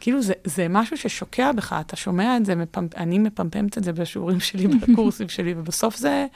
כאילו, 0.00 0.22
זה, 0.22 0.32
זה 0.44 0.66
משהו 0.70 0.96
ששוקע 0.96 1.52
בך, 1.52 1.76
אתה 1.80 1.96
שומע 1.96 2.36
את 2.36 2.46
זה, 2.46 2.54
מפמפ, 2.54 2.94
אני 2.96 3.18
מפמפמת 3.18 3.78
את 3.78 3.84
זה 3.84 3.92
בשיעורים 3.92 4.40
שלי, 4.40 4.66
בקורסים 4.88 5.28
שלי, 5.28 5.54
ובסוף 5.56 5.96
זה, 5.96 6.26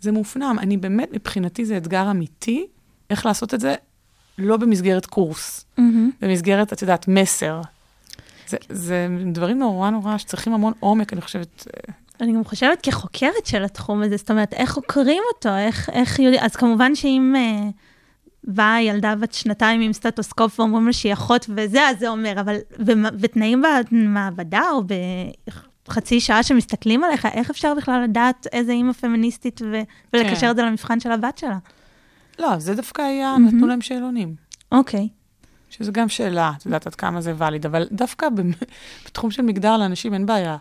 זה 0.00 0.12
מופנם. 0.12 0.56
אני 0.60 0.76
באמת, 0.76 1.08
מבחינתי 1.12 1.64
זה 1.64 1.76
אתגר 1.76 2.10
אמיתי. 2.10 2.66
איך 3.10 3.26
לעשות 3.26 3.54
את 3.54 3.60
זה 3.60 3.74
לא 4.38 4.56
במסגרת 4.56 5.06
קורס, 5.06 5.64
mm-hmm. 5.78 5.82
במסגרת, 6.20 6.72
את 6.72 6.82
יודעת, 6.82 7.08
מסר. 7.08 7.60
זה, 8.48 8.56
זה 8.68 9.08
דברים 9.32 9.58
נורא 9.58 9.90
נורא 9.90 10.18
שצריכים 10.18 10.52
המון 10.52 10.72
עומק, 10.80 11.12
אני 11.12 11.20
חושבת. 11.20 11.66
אה. 11.66 11.94
אני 12.20 12.32
גם 12.32 12.44
חושבת 12.44 12.80
כחוקרת 12.82 13.46
של 13.46 13.64
התחום 13.64 14.02
הזה, 14.02 14.16
זאת 14.16 14.30
אומרת, 14.30 14.52
איך 14.52 14.70
חוקרים 14.70 15.22
אותו, 15.34 15.56
איך, 15.56 15.90
איך 15.90 16.18
יודעים, 16.18 16.42
אז 16.42 16.56
כמובן 16.56 16.94
שאם 16.94 17.34
אה, 17.36 17.68
באה 18.44 18.82
ילדה 18.82 19.14
בת 19.14 19.32
שנתיים 19.32 19.80
עם 19.80 19.92
סטטוסקופ 19.92 20.60
ואומרים 20.60 20.86
לה 20.86 20.92
שהיא 20.92 21.12
אחות 21.12 21.46
וזה, 21.56 21.88
אז 21.88 21.98
זה 21.98 22.08
אומר, 22.08 22.40
אבל 22.40 22.56
ותנאים 23.20 23.62
במעבדה 23.92 24.62
או 24.72 24.82
בחצי 25.88 26.20
שעה 26.20 26.42
שמסתכלים 26.42 27.04
עליך, 27.04 27.26
איך 27.26 27.50
אפשר 27.50 27.74
בכלל 27.74 28.02
לדעת 28.04 28.46
איזה 28.52 28.72
אימא 28.72 28.92
פמיניסטית 28.92 29.60
ו- 29.62 29.82
ולקשר 30.12 30.40
כן. 30.40 30.50
את 30.50 30.56
זה 30.56 30.62
למבחן 30.62 31.00
של 31.00 31.12
הבת 31.12 31.38
שלה? 31.38 31.58
לא, 32.38 32.58
זה 32.58 32.74
דווקא 32.74 33.02
היה, 33.02 33.34
mm-hmm. 33.36 33.40
נתנו 33.40 33.66
להם 33.66 33.80
שאלונים. 33.80 34.34
אוקיי. 34.72 35.08
שזו 35.70 35.92
גם 35.92 36.08
שאלה, 36.08 36.52
את 36.58 36.66
יודעת 36.66 36.86
עד 36.86 36.94
כמה 36.94 37.20
זה 37.20 37.34
ואליד, 37.36 37.66
אבל 37.66 37.86
דווקא 37.92 38.26
בתחום 39.06 39.30
של 39.30 39.42
מגדר 39.42 39.76
לאנשים 39.76 40.14
אין 40.14 40.26
בעיה 40.26 40.56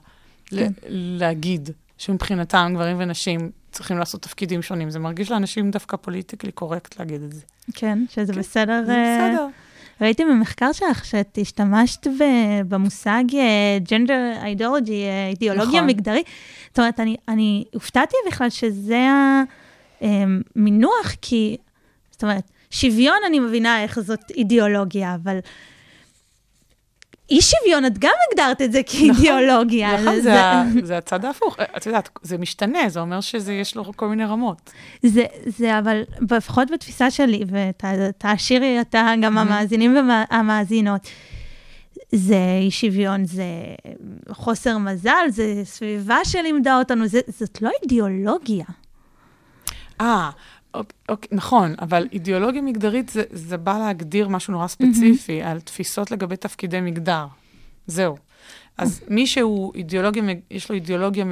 כן. 0.46 0.72
להגיד 0.88 1.70
שמבחינתם 1.98 2.72
גברים 2.76 2.96
ונשים 3.00 3.52
צריכים 3.72 3.98
לעשות 3.98 4.22
תפקידים 4.22 4.62
שונים. 4.62 4.90
זה 4.90 5.00
מרגיש 5.00 5.32
לאנשים 5.32 5.72
דווקא 5.72 5.98
פוליטיקלי 5.98 6.52
קורקט 6.52 7.00
להגיד 7.00 7.22
את 7.22 7.34
זה. 7.34 7.42
כן, 7.74 8.00
שזה 8.10 8.34
כן. 8.34 8.40
בסדר. 8.40 8.84
זה 8.86 9.18
בסדר. 9.20 9.48
ראיתי 10.02 10.26
במחקר 10.26 10.72
שלך 10.72 11.06
שאת 11.06 11.38
השתמשת 11.42 12.08
במושג 12.68 13.24
ג'נדר 13.90 14.32
אידיאולוגי, 14.46 15.06
אידיאולוגיה 15.30 15.82
נכון. 15.82 15.88
מגדרית. 15.88 16.26
זאת 16.70 16.80
אומרת, 16.80 17.00
אני, 17.00 17.16
אני 17.28 17.64
הופתעתי 17.74 18.16
בכלל 18.28 18.50
שזה 18.50 19.08
המינוח, 20.02 21.16
כי 21.22 21.58
זאת 22.12 22.24
אומרת, 22.24 22.52
שוויון, 22.72 23.18
אני 23.28 23.40
מבינה 23.40 23.84
איך 23.84 24.00
זאת 24.00 24.32
אידיאולוגיה, 24.32 25.16
אבל 25.16 25.40
אי 27.30 27.40
שוויון, 27.42 27.86
את 27.86 27.98
גם 27.98 28.12
הגדרת 28.32 28.62
את 28.62 28.72
זה 28.72 28.82
כאידיאולוגיה. 28.86 29.94
נכון, 30.02 30.16
זה, 30.16 30.22
זה, 30.22 30.86
זה 30.86 30.98
הצד 30.98 31.26
ההפוך. 31.26 31.58
את 31.78 31.86
יודעת, 31.86 32.10
זה 32.22 32.38
משתנה, 32.38 32.90
זה 32.90 33.00
אומר 33.00 33.22
שיש 33.22 33.76
לו 33.76 33.92
כל 33.96 34.08
מיני 34.08 34.26
רמות. 34.26 34.72
זה, 35.04 35.26
זה 35.46 35.80
אבל 35.80 36.02
לפחות 36.32 36.72
בתפיסה 36.72 37.12
שלי, 37.12 37.44
ותעשירי 37.48 38.82
אתה, 38.82 39.14
גם 39.22 39.38
המאזינים 39.38 39.98
והמאזינות, 40.10 41.08
זה 42.12 42.40
אי 42.62 42.72
שוויון, 42.72 43.26
זה 43.26 43.44
חוסר 44.32 44.78
מזל, 44.78 45.26
זה 45.30 45.62
סביבה 45.64 46.18
שלימדה 46.24 46.80
אותנו, 46.80 47.08
זה, 47.08 47.20
זאת 47.28 47.62
לא 47.62 47.70
אידיאולוגיה. 47.84 48.66
אה, 50.04 50.30
אוקיי, 50.74 50.98
אוקיי, 51.10 51.30
נכון, 51.32 51.76
אבל 51.82 52.08
אידיאולוגיה 52.12 52.62
מגדרית 52.62 53.10
זה, 53.10 53.24
זה 53.32 53.58
בא 53.58 53.78
להגדיר 53.78 54.28
משהו 54.28 54.54
נורא 54.54 54.68
ספציפי 54.68 55.44
mm-hmm. 55.44 55.46
על 55.46 55.60
תפיסות 55.60 56.12
לגבי 56.12 56.38
תפקידי 56.38 56.82
מגדר. 56.82 57.26
זהו. 57.88 58.18
אז 58.78 59.04
מי 59.08 59.28
שהוא 59.28 59.72
אידיאולוגיה, 59.76 60.24
יש 60.52 60.70
לו 60.70 60.76
אידיאולוגיה, 60.76 61.26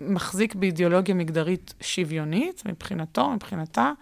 מחזיק 0.00 0.54
באידיאולוגיה 0.54 1.14
מגדרית 1.14 1.74
שוויונית, 1.80 2.62
מבחינתו, 2.66 3.30
מבחינתה, 3.30 3.92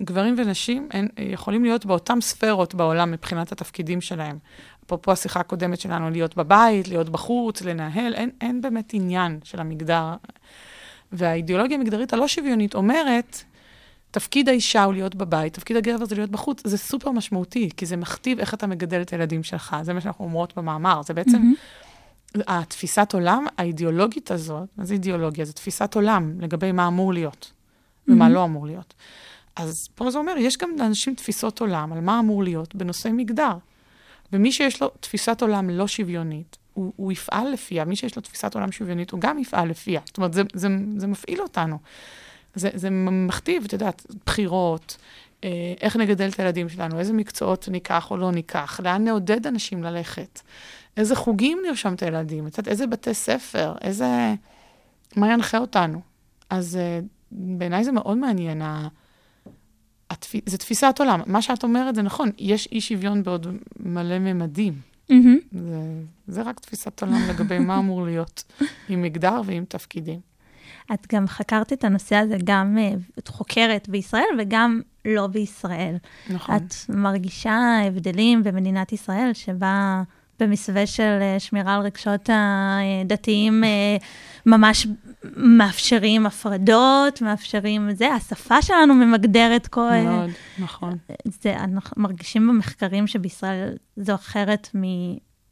גברים 0.00 0.34
ונשים 0.38 0.88
הם 0.90 1.08
יכולים 1.18 1.64
להיות 1.64 1.86
באותן 1.86 2.20
ספרות 2.20 2.74
בעולם 2.74 3.10
מבחינת 3.10 3.52
התפקידים 3.52 4.00
שלהם. 4.00 4.38
אפרופו 4.86 5.12
השיחה 5.12 5.40
הקודמת 5.40 5.80
שלנו, 5.80 6.10
להיות 6.10 6.36
בבית, 6.36 6.88
להיות 6.88 7.08
בחוץ, 7.08 7.62
לנהל, 7.62 8.14
אין, 8.14 8.30
אין 8.40 8.60
באמת 8.60 8.94
עניין 8.94 9.38
של 9.44 9.60
המגדר. 9.60 10.14
והאידיאולוגיה 11.12 11.76
המגדרית 11.76 12.12
הלא 12.12 12.28
שוויונית 12.28 12.74
אומרת, 12.74 13.42
תפקיד 14.10 14.48
האישה 14.48 14.84
הוא 14.84 14.92
להיות 14.92 15.14
בבית, 15.14 15.54
תפקיד 15.54 15.76
הגבר 15.76 16.04
זה 16.04 16.14
להיות 16.14 16.30
בחוץ, 16.30 16.66
זה 16.66 16.78
סופר 16.78 17.10
משמעותי, 17.10 17.70
כי 17.76 17.86
זה 17.86 17.96
מכתיב 17.96 18.38
איך 18.38 18.54
אתה 18.54 18.66
מגדל 18.66 19.02
את 19.02 19.12
הילדים 19.12 19.42
שלך, 19.42 19.76
זה 19.82 19.92
מה 19.92 20.00
שאנחנו 20.00 20.24
אומרות 20.24 20.56
במאמר, 20.56 21.02
זה 21.02 21.14
בעצם, 21.14 21.52
mm-hmm. 21.52 22.40
התפיסת 22.46 23.10
עולם 23.14 23.46
האידיאולוגית 23.58 24.30
הזאת, 24.30 24.68
מה 24.76 24.84
זה 24.84 24.94
אידיאולוגיה? 24.94 25.44
זה 25.44 25.52
תפיסת 25.52 25.94
עולם 25.94 26.40
לגבי 26.40 26.72
מה 26.72 26.86
אמור 26.86 27.12
להיות 27.12 27.52
ומה 28.08 28.26
mm-hmm. 28.26 28.28
לא 28.28 28.44
אמור 28.44 28.66
להיות. 28.66 28.94
אז 29.56 29.88
פה 29.94 30.10
זה 30.10 30.18
אומר, 30.18 30.34
יש 30.38 30.56
גם 30.56 30.70
לאנשים 30.78 31.14
תפיסות 31.14 31.60
עולם 31.60 31.92
על 31.92 32.00
מה 32.00 32.18
אמור 32.18 32.42
להיות 32.42 32.74
בנושא 32.74 33.08
מגדר. 33.12 33.52
ומי 34.32 34.52
שיש 34.52 34.82
לו 34.82 34.90
תפיסת 35.00 35.42
עולם 35.42 35.70
לא 35.70 35.86
שוויונית, 35.86 36.56
הוא, 36.76 36.92
הוא 36.96 37.12
יפעל 37.12 37.48
לפיה. 37.48 37.84
מי 37.84 37.96
שיש 37.96 38.16
לו 38.16 38.22
תפיסת 38.22 38.54
עולם 38.54 38.72
שוויונית, 38.72 39.10
הוא 39.10 39.20
גם 39.20 39.38
יפעל 39.38 39.68
לפיה. 39.68 40.00
זאת 40.04 40.16
אומרת, 40.16 40.32
זה, 40.32 40.42
זה, 40.54 40.68
זה 40.96 41.06
מפעיל 41.06 41.40
אותנו. 41.40 41.78
זה, 42.54 42.70
זה 42.74 42.90
מכתיב, 42.90 43.64
את 43.64 43.72
יודעת, 43.72 44.06
בחירות, 44.26 44.96
אה, 45.44 45.74
איך 45.80 45.96
נגדל 45.96 46.28
את 46.28 46.40
הילדים 46.40 46.68
שלנו, 46.68 46.98
איזה 46.98 47.12
מקצועות 47.12 47.68
ניקח 47.68 48.10
או 48.10 48.16
לא 48.16 48.32
ניקח, 48.32 48.80
לאן 48.84 49.04
נעודד 49.04 49.46
אנשים 49.46 49.82
ללכת, 49.82 50.40
איזה 50.96 51.16
חוגים 51.16 51.58
נרשם 51.66 51.94
את 51.94 52.02
הילדים, 52.02 52.46
את 52.46 52.58
יודעת, 52.58 52.68
איזה 52.68 52.86
בתי 52.86 53.14
ספר, 53.14 53.74
איזה... 53.80 54.34
מה 55.16 55.32
ינחה 55.32 55.58
אותנו. 55.58 56.00
אז 56.50 56.76
אה, 56.76 57.00
בעיניי 57.32 57.84
זה 57.84 57.92
מאוד 57.92 58.18
מעניין. 58.18 58.62
התפ... 60.10 60.34
זה 60.46 60.58
תפיסת 60.58 60.96
עולם. 60.98 61.20
מה 61.26 61.42
שאת 61.42 61.62
אומרת 61.62 61.94
זה 61.94 62.02
נכון, 62.02 62.30
יש 62.38 62.68
אי 62.72 62.80
שוויון 62.80 63.22
בעוד 63.22 63.46
מלא 63.80 64.18
ממדים. 64.18 64.80
Mm-hmm. 65.10 65.58
זה, 65.58 65.80
זה 66.28 66.42
רק 66.42 66.60
תפיסת 66.60 67.02
עולם 67.02 67.20
לגבי 67.28 67.58
מה 67.58 67.78
אמור 67.78 68.04
להיות 68.04 68.44
עם 68.88 69.02
מגדר 69.02 69.40
ועם 69.44 69.64
תפקידים. 69.68 70.20
את 70.94 71.06
גם 71.12 71.26
חקרת 71.26 71.72
את 71.72 71.84
הנושא 71.84 72.16
הזה, 72.16 72.36
גם 72.44 72.78
אה, 72.78 72.92
את 73.18 73.28
חוקרת 73.28 73.88
בישראל 73.88 74.24
וגם 74.38 74.80
לא 75.04 75.26
בישראל. 75.26 75.96
נכון. 76.30 76.56
את 76.56 76.74
מרגישה 76.88 77.78
הבדלים 77.86 78.42
במדינת 78.42 78.92
ישראל, 78.92 79.30
שבה 79.32 80.02
במסווה 80.40 80.86
של 80.86 81.18
אה, 81.20 81.40
שמירה 81.40 81.74
על 81.74 81.80
רגשות 81.80 82.30
הדתיים 82.32 83.64
אה, 83.64 83.96
ממש 84.46 84.86
מאפשרים 85.36 86.26
הפרדות, 86.26 87.22
מאפשרים 87.22 87.94
זה, 87.94 88.14
השפה 88.14 88.62
שלנו 88.62 88.94
ממגדרת 88.94 89.66
כל... 89.66 89.90
מאוד, 90.04 90.30
נכון. 90.58 90.98
זה, 91.42 91.56
אנחנו 91.56 92.02
מרגישים 92.02 92.48
במחקרים 92.48 93.06
שבישראל 93.06 93.76
זו 93.96 94.14
אחרת 94.14 94.68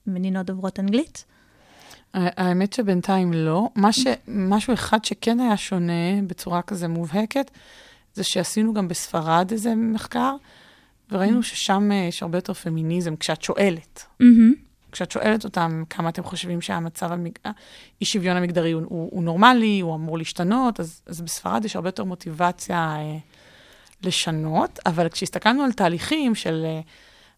ממדינות 0.06 0.46
דוברות 0.46 0.80
אנגלית? 0.80 1.24
האמת 2.14 2.72
שבינתיים 2.72 3.32
לא. 3.32 3.68
מה 3.74 3.92
ש, 3.92 4.06
משהו 4.28 4.74
אחד 4.74 5.04
שכן 5.04 5.40
היה 5.40 5.56
שונה 5.56 6.22
בצורה 6.26 6.62
כזה 6.62 6.88
מובהקת, 6.88 7.50
זה 8.14 8.24
שעשינו 8.24 8.74
גם 8.74 8.88
בספרד 8.88 9.48
איזה 9.50 9.74
מחקר, 9.74 10.36
וראינו 11.10 11.42
ששם 11.42 11.92
אה, 11.92 11.96
יש 11.96 12.22
הרבה 12.22 12.38
יותר 12.38 12.54
פמיניזם 12.54 13.16
כשאת 13.16 13.42
שואלת. 13.42 14.06
כשאת 14.94 15.10
שואלת 15.10 15.44
אותם 15.44 15.84
כמה 15.90 16.08
אתם 16.08 16.22
חושבים 16.22 16.60
שהמצב, 16.60 17.12
המג... 17.12 17.32
אי 18.00 18.06
שוויון 18.06 18.36
המגדרי 18.36 18.72
הוא, 18.72 18.82
הוא, 18.88 19.08
הוא 19.12 19.24
נורמלי, 19.24 19.80
הוא 19.80 19.94
אמור 19.94 20.18
להשתנות, 20.18 20.80
אז, 20.80 21.02
אז 21.06 21.20
בספרד 21.20 21.64
יש 21.64 21.76
הרבה 21.76 21.88
יותר 21.88 22.04
מוטיבציה 22.04 22.96
אה, 22.98 23.16
לשנות, 24.02 24.78
אבל 24.86 25.08
כשהסתכלנו 25.08 25.62
על 25.62 25.72
תהליכים 25.72 26.34
של 26.34 26.62
אה, 26.64 26.80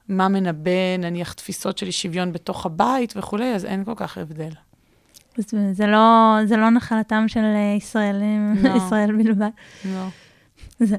מה 0.08 0.28
מנבא, 0.28 0.96
נניח, 0.98 1.32
תפיסות 1.32 1.78
של 1.78 1.90
שוויון 1.90 2.32
בתוך 2.32 2.66
הבית 2.66 3.12
וכולי, 3.16 3.54
אז 3.54 3.64
אין 3.64 3.84
כל 3.84 3.94
כך 3.96 4.18
הבדל. 4.18 4.52
זה, 5.36 5.72
זה, 5.72 5.86
לא, 5.86 6.36
זה 6.44 6.56
לא 6.56 6.70
נחלתם 6.70 7.24
של 7.28 7.44
אה, 7.44 7.74
ישראלים, 7.76 8.54
לא. 8.62 8.76
ישראל 8.76 9.16
בלבד. 9.16 9.50
לא. 9.84 10.06
זה, 10.78 10.96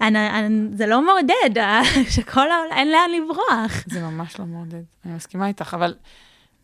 אני, 0.00 0.30
אני, 0.30 0.68
זה 0.76 0.86
לא 0.86 1.06
מעודד, 1.06 1.58
אה, 1.58 1.82
שכל 2.14 2.50
העולם, 2.50 2.72
אין 2.72 2.92
לאן 2.92 3.10
לברוח. 3.22 3.84
זה 3.86 4.02
ממש 4.02 4.38
לא 4.38 4.46
מעודד, 4.46 4.82
אני 5.04 5.14
מסכימה 5.14 5.48
איתך, 5.48 5.74
אבל 5.74 5.94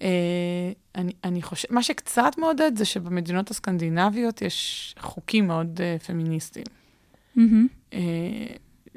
אה, 0.02 0.72
אני, 0.94 1.12
אני 1.24 1.42
חושבת, 1.42 1.70
מה 1.70 1.82
שקצת 1.82 2.32
מעודד 2.38 2.72
זה 2.76 2.84
שבמדינות 2.84 3.50
הסקנדינביות 3.50 4.42
יש 4.42 4.94
חוקים 4.98 5.46
מאוד 5.46 5.80
אה, 5.80 5.96
פמיניסטיים. 6.06 6.66
מהמם. 7.36 7.66
אה, 7.92 8.00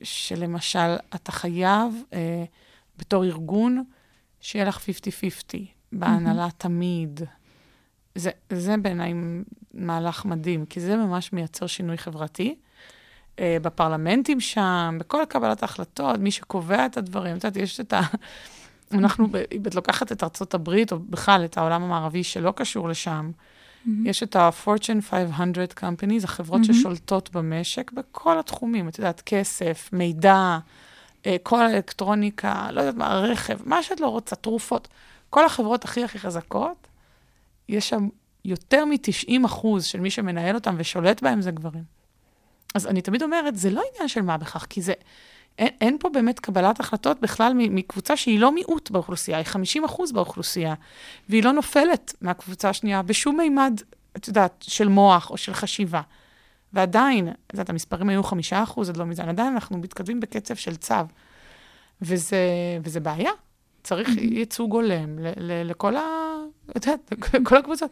שלמשל, 0.03 0.95
אתה 1.15 1.31
חייב 1.31 1.93
אה, 2.13 2.43
בתור 2.97 3.25
ארגון 3.25 3.83
שיהיה 4.39 4.65
לך 4.65 4.77
50-50 4.77 5.57
בהנהלה 5.91 6.47
תמיד. 6.57 7.21
זה, 8.15 8.29
זה 8.53 8.77
בעיניי 8.77 9.13
מהלך 9.73 10.25
מדהים, 10.25 10.65
כי 10.65 10.79
זה 10.79 10.95
ממש 10.95 11.33
מייצר 11.33 11.67
שינוי 11.67 11.97
חברתי. 11.97 12.55
אה, 13.41 13.57
בפרלמנטים 13.61 14.39
שם, 14.39 14.97
בכל 14.99 15.23
קבלת 15.29 15.61
ההחלטות, 15.61 16.19
מי 16.19 16.31
שקובע 16.31 16.85
את 16.85 16.97
הדברים, 16.97 17.37
את 17.37 17.43
יודעת, 17.43 17.63
יש 17.63 17.79
את 17.79 17.93
ה... 17.93 18.01
אנחנו, 18.93 19.27
אם 19.51 19.61
את 19.67 19.75
לוקחת 19.75 20.11
את 20.11 20.23
ארצות 20.23 20.53
הברית, 20.53 20.91
או 20.91 20.99
בכלל 20.99 21.45
את 21.45 21.57
העולם 21.57 21.83
המערבי 21.83 22.23
שלא 22.23 22.53
קשור 22.55 22.89
לשם, 22.89 23.31
יש 24.03 24.23
את 24.23 24.35
ה-Fortune 24.35 25.01
500 25.01 25.73
Companies, 25.79 26.23
החברות 26.23 26.61
מהמם. 26.61 26.73
ששולטות 26.73 27.29
במשק 27.31 27.91
בכל 27.91 28.39
התחומים, 28.39 28.87
את 28.87 28.97
יודעת, 28.97 29.21
כסף, 29.25 29.89
מידע, 29.93 30.57
אה, 31.25 31.35
כל 31.43 31.65
האלקטרוניקה, 31.65 32.67
לא 32.71 32.81
יודעת 32.81 32.95
מה, 32.95 33.15
רכב, 33.15 33.57
מה 33.65 33.83
שאת 33.83 33.99
לא 33.99 34.07
רוצה, 34.07 34.35
תרופות. 34.35 34.87
כל 35.29 35.45
החברות 35.45 35.85
הכי 35.85 36.03
הכי 36.03 36.19
חזקות, 36.19 36.87
יש 37.69 37.89
שם 37.89 38.07
יותר 38.45 38.85
מ-90 38.85 39.45
אחוז 39.45 39.85
של 39.85 39.99
מי 39.99 40.09
שמנהל 40.09 40.55
אותם 40.55 40.75
ושולט 40.77 41.21
בהם 41.21 41.41
זה 41.41 41.51
גברים. 41.51 42.00
אז 42.75 42.87
אני 42.87 43.01
תמיד 43.01 43.23
אומרת, 43.23 43.57
זה 43.57 43.69
לא 43.69 43.81
עניין 43.93 44.07
של 44.07 44.21
מה 44.21 44.37
בכך, 44.37 44.65
כי 44.69 44.81
זה, 44.81 44.93
אין, 45.59 45.69
אין 45.81 45.97
פה 45.99 46.09
באמת 46.09 46.39
קבלת 46.39 46.79
החלטות 46.79 47.21
בכלל 47.21 47.53
מקבוצה 47.55 48.17
שהיא 48.17 48.39
לא 48.39 48.51
מיעוט 48.51 48.91
באוכלוסייה, 48.91 49.37
היא 49.37 49.45
50 49.45 49.83
אחוז 49.83 50.11
באוכלוסייה, 50.11 50.73
והיא 51.29 51.43
לא 51.43 51.51
נופלת 51.51 52.13
מהקבוצה 52.21 52.69
השנייה 52.69 53.01
בשום 53.01 53.37
מימד, 53.37 53.81
את 54.17 54.27
יודעת, 54.27 54.65
של 54.67 54.87
מוח 54.87 55.29
או 55.29 55.37
של 55.37 55.53
חשיבה. 55.53 56.01
ועדיין, 56.73 57.27
את 57.27 57.53
יודעת, 57.53 57.69
המספרים 57.69 58.09
היו 58.09 58.23
5 58.23 58.53
אחוז 58.53 58.89
עד 58.89 58.97
לא 58.97 59.05
מזמן, 59.05 59.29
עדיין 59.29 59.53
אנחנו 59.53 59.77
מתקדמים 59.77 60.19
בקצב 60.19 60.55
של 60.55 60.75
צו. 60.75 60.95
וזה, 62.01 62.37
וזה 62.83 62.99
בעיה. 62.99 63.31
צריך 63.83 64.09
ייצוג 64.31 64.73
הולם 64.73 65.19
לכל, 65.39 65.95
ה, 65.95 66.01
את 66.77 66.85
יודעת, 66.85 67.13
לכל 67.33 67.57
הקבוצות. 67.57 67.91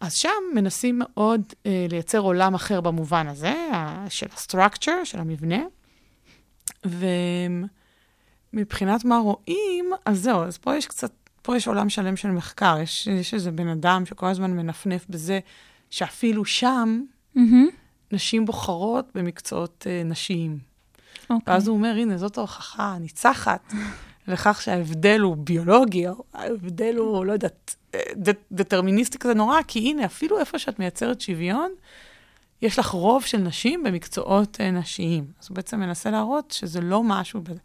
אז 0.00 0.14
שם 0.14 0.28
מנסים 0.54 0.98
מאוד 0.98 1.42
אה, 1.66 1.86
לייצר 1.90 2.18
עולם 2.18 2.54
אחר 2.54 2.80
במובן 2.80 3.28
הזה, 3.28 3.54
של 4.08 4.26
ה-structure, 4.32 5.04
של 5.04 5.18
המבנה. 5.18 5.62
ומבחינת 8.52 9.04
מה 9.04 9.18
רואים, 9.18 9.90
אז 10.04 10.22
זהו, 10.22 10.42
אז 10.42 10.58
פה 10.58 10.76
יש 10.76 10.86
קצת, 10.86 11.12
פה 11.42 11.56
יש 11.56 11.68
עולם 11.68 11.88
שלם 11.88 12.16
של 12.16 12.30
מחקר. 12.30 12.78
יש, 12.82 13.06
יש 13.06 13.34
איזה 13.34 13.50
בן 13.50 13.68
אדם 13.68 14.06
שכל 14.06 14.26
הזמן 14.26 14.50
מנפנף 14.50 15.06
בזה, 15.08 15.40
שאפילו 15.90 16.44
שם 16.44 17.00
מהמם. 17.34 17.68
נשים 18.12 18.46
בוחרות 18.46 19.08
במקצועות 19.14 19.86
אה, 19.90 20.02
נשיים. 20.04 20.58
אוקיי. 21.30 21.54
ואז 21.54 21.68
הוא 21.68 21.76
אומר, 21.76 21.94
הנה, 21.96 22.18
זאת 22.18 22.38
ההוכחה 22.38 22.92
הניצחת 22.92 23.72
לכך 24.30 24.62
שההבדל 24.62 25.20
הוא 25.20 25.36
ביולוגי, 25.36 26.08
או 26.08 26.24
ההבדל 26.34 26.96
הוא, 26.96 27.24
לא 27.24 27.32
יודעת, 27.32 27.76
אה, 27.94 28.00
דטרמיניסטי 28.52 29.18
כזה 29.18 29.34
נורא, 29.34 29.58
כי 29.68 29.78
הנה, 29.78 30.04
אפילו 30.04 30.38
איפה 30.38 30.58
שאת 30.58 30.78
מייצרת 30.78 31.20
שוויון, 31.20 31.70
יש 32.62 32.78
לך 32.78 32.86
רוב 32.86 33.24
של 33.24 33.38
נשים 33.38 33.82
במקצועות 33.82 34.60
אה, 34.60 34.70
נשיים. 34.70 35.24
אז 35.42 35.46
הוא 35.48 35.56
בעצם 35.56 35.80
מנסה 35.80 36.10
להראות 36.10 36.50
שזה 36.50 36.80
לא 36.80 37.02
משהו... 37.02 37.40
בזה. 37.40 37.60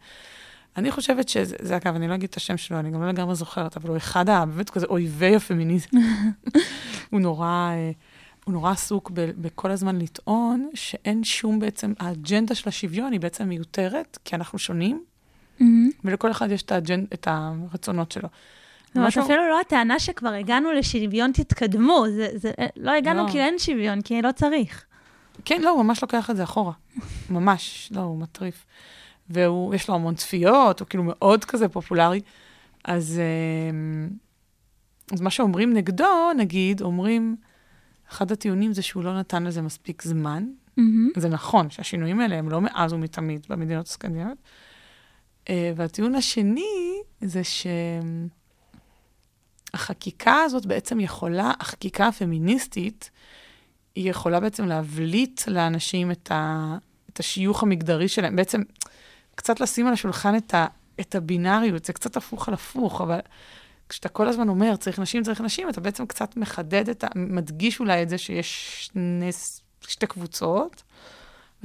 אני 0.76 0.90
חושבת 0.90 1.28
שזה, 1.28 1.56
זה 1.60 1.76
אגב, 1.76 1.94
אני 1.94 2.08
לא 2.08 2.14
אגיד 2.14 2.28
את 2.30 2.36
השם 2.36 2.56
שלו, 2.56 2.78
אני 2.78 2.90
גם 2.90 3.02
לא 3.02 3.08
לגמרי 3.08 3.34
זוכרת, 3.34 3.76
אבל 3.76 3.88
הוא 3.88 3.96
אחד 3.96 4.28
ה... 4.28 4.46
באמת 4.46 4.70
כזה 4.70 4.86
אויבי 4.86 5.36
הפמיניזם. 5.36 5.88
הוא 7.10 7.20
נורא... 7.20 7.46
אה, 7.46 7.90
הוא 8.44 8.52
נורא 8.52 8.70
עסוק 8.70 9.10
ב- 9.14 9.30
בכל 9.36 9.70
הזמן 9.70 9.98
לטעון 9.98 10.70
שאין 10.74 11.24
שום 11.24 11.58
בעצם, 11.58 11.92
האג'נדה 12.00 12.54
של 12.54 12.68
השוויון 12.68 13.12
היא 13.12 13.20
בעצם 13.20 13.48
מיותרת, 13.48 14.18
כי 14.24 14.36
אנחנו 14.36 14.58
שונים, 14.58 15.04
מהמם. 15.60 15.90
ולכל 16.04 16.30
אחד 16.30 16.50
יש 16.50 16.62
את, 16.62 16.72
האג'נ... 16.72 17.04
את 17.14 17.28
הרצונות 17.30 18.12
שלו. 18.12 18.28
זאת 18.86 18.96
אומרת, 18.96 19.08
משהו- 19.08 19.24
אפילו 19.24 19.48
לא 19.50 19.60
הטענה 19.60 19.98
שכבר 19.98 20.28
הגענו 20.28 20.72
לשוויון, 20.72 21.32
תתקדמו. 21.32 22.04
זה, 22.16 22.28
זה, 22.34 22.52
לא 22.76 22.90
הגענו 22.90 23.26
לא. 23.26 23.32
כי 23.32 23.40
אין 23.40 23.58
שוויון, 23.58 24.02
כי 24.02 24.22
לא 24.22 24.32
צריך. 24.32 24.84
כן, 25.44 25.62
לא, 25.62 25.70
הוא 25.70 25.82
ממש 25.82 26.02
לוקח 26.02 26.30
את 26.30 26.36
זה 26.36 26.42
אחורה. 26.44 26.72
ממש, 27.30 27.92
לא, 27.94 28.00
הוא 28.00 28.18
מטריף. 28.18 28.66
ויש 29.30 29.88
לו 29.88 29.94
המון 29.94 30.14
צפיות, 30.14 30.80
הוא 30.80 30.88
כאילו 30.88 31.04
מאוד 31.06 31.44
כזה 31.44 31.68
פופולרי. 31.68 32.20
אז, 32.84 33.20
אמ, 33.70 34.08
אז 35.12 35.20
מה 35.20 35.30
שאומרים 35.30 35.72
נגדו, 35.72 36.32
נגיד, 36.36 36.80
אומרים, 36.82 37.36
אחד 38.10 38.32
הטיעונים 38.32 38.72
זה 38.72 38.82
שהוא 38.82 39.04
לא 39.04 39.18
נתן 39.18 39.44
לזה 39.44 39.62
מספיק 39.62 40.02
זמן. 40.02 40.44
מהמם. 40.76 41.08
זה 41.16 41.28
נכון 41.28 41.70
שהשינויים 41.70 42.20
האלה 42.20 42.36
הם 42.36 42.48
לא 42.48 42.60
מאז 42.60 42.92
ומתמיד 42.92 43.46
במדינות 43.48 43.86
הסקנדינביות. 43.86 44.38
אה, 45.50 45.72
והטיעון 45.76 46.14
השני 46.14 47.00
זה 47.20 47.42
שהחקיקה 49.74 50.42
הזאת 50.42 50.66
בעצם 50.66 51.00
יכולה, 51.00 51.52
החקיקה 51.60 52.06
הפמיניסטית, 52.06 53.10
היא 53.94 54.10
יכולה 54.10 54.40
בעצם 54.40 54.66
להבליט 54.66 55.48
לאנשים 55.48 56.10
את, 56.10 56.32
ה, 56.32 56.76
את 57.12 57.20
השיוך 57.20 57.62
המגדרי 57.62 58.08
שלהם. 58.08 58.36
בעצם 58.36 58.62
קצת 59.34 59.60
לשים 59.60 59.86
על 59.86 59.92
השולחן 59.92 60.36
את, 60.36 60.54
ה, 60.54 60.66
את 61.00 61.14
הבינאריות, 61.14 61.84
זה 61.84 61.92
קצת 61.92 62.16
הפוך 62.16 62.48
על 62.48 62.54
הפוך, 62.54 63.00
אבל 63.00 63.18
כשאתה 63.88 64.08
כל 64.08 64.28
הזמן 64.28 64.48
אומר, 64.48 64.76
צריך 64.76 64.98
נשים, 64.98 65.22
צריך 65.22 65.40
נשים, 65.40 65.68
אתה 65.68 65.80
בעצם 65.80 66.06
קצת 66.06 66.36
מחדד 66.36 66.88
את 66.88 67.04
ה... 67.04 67.06
מדגיש 67.14 67.80
אולי 67.80 68.02
את 68.02 68.08
זה 68.08 68.18
שיש 68.18 68.76
שני, 68.86 69.30
שתי 69.80 70.06
קבוצות, 70.06 70.82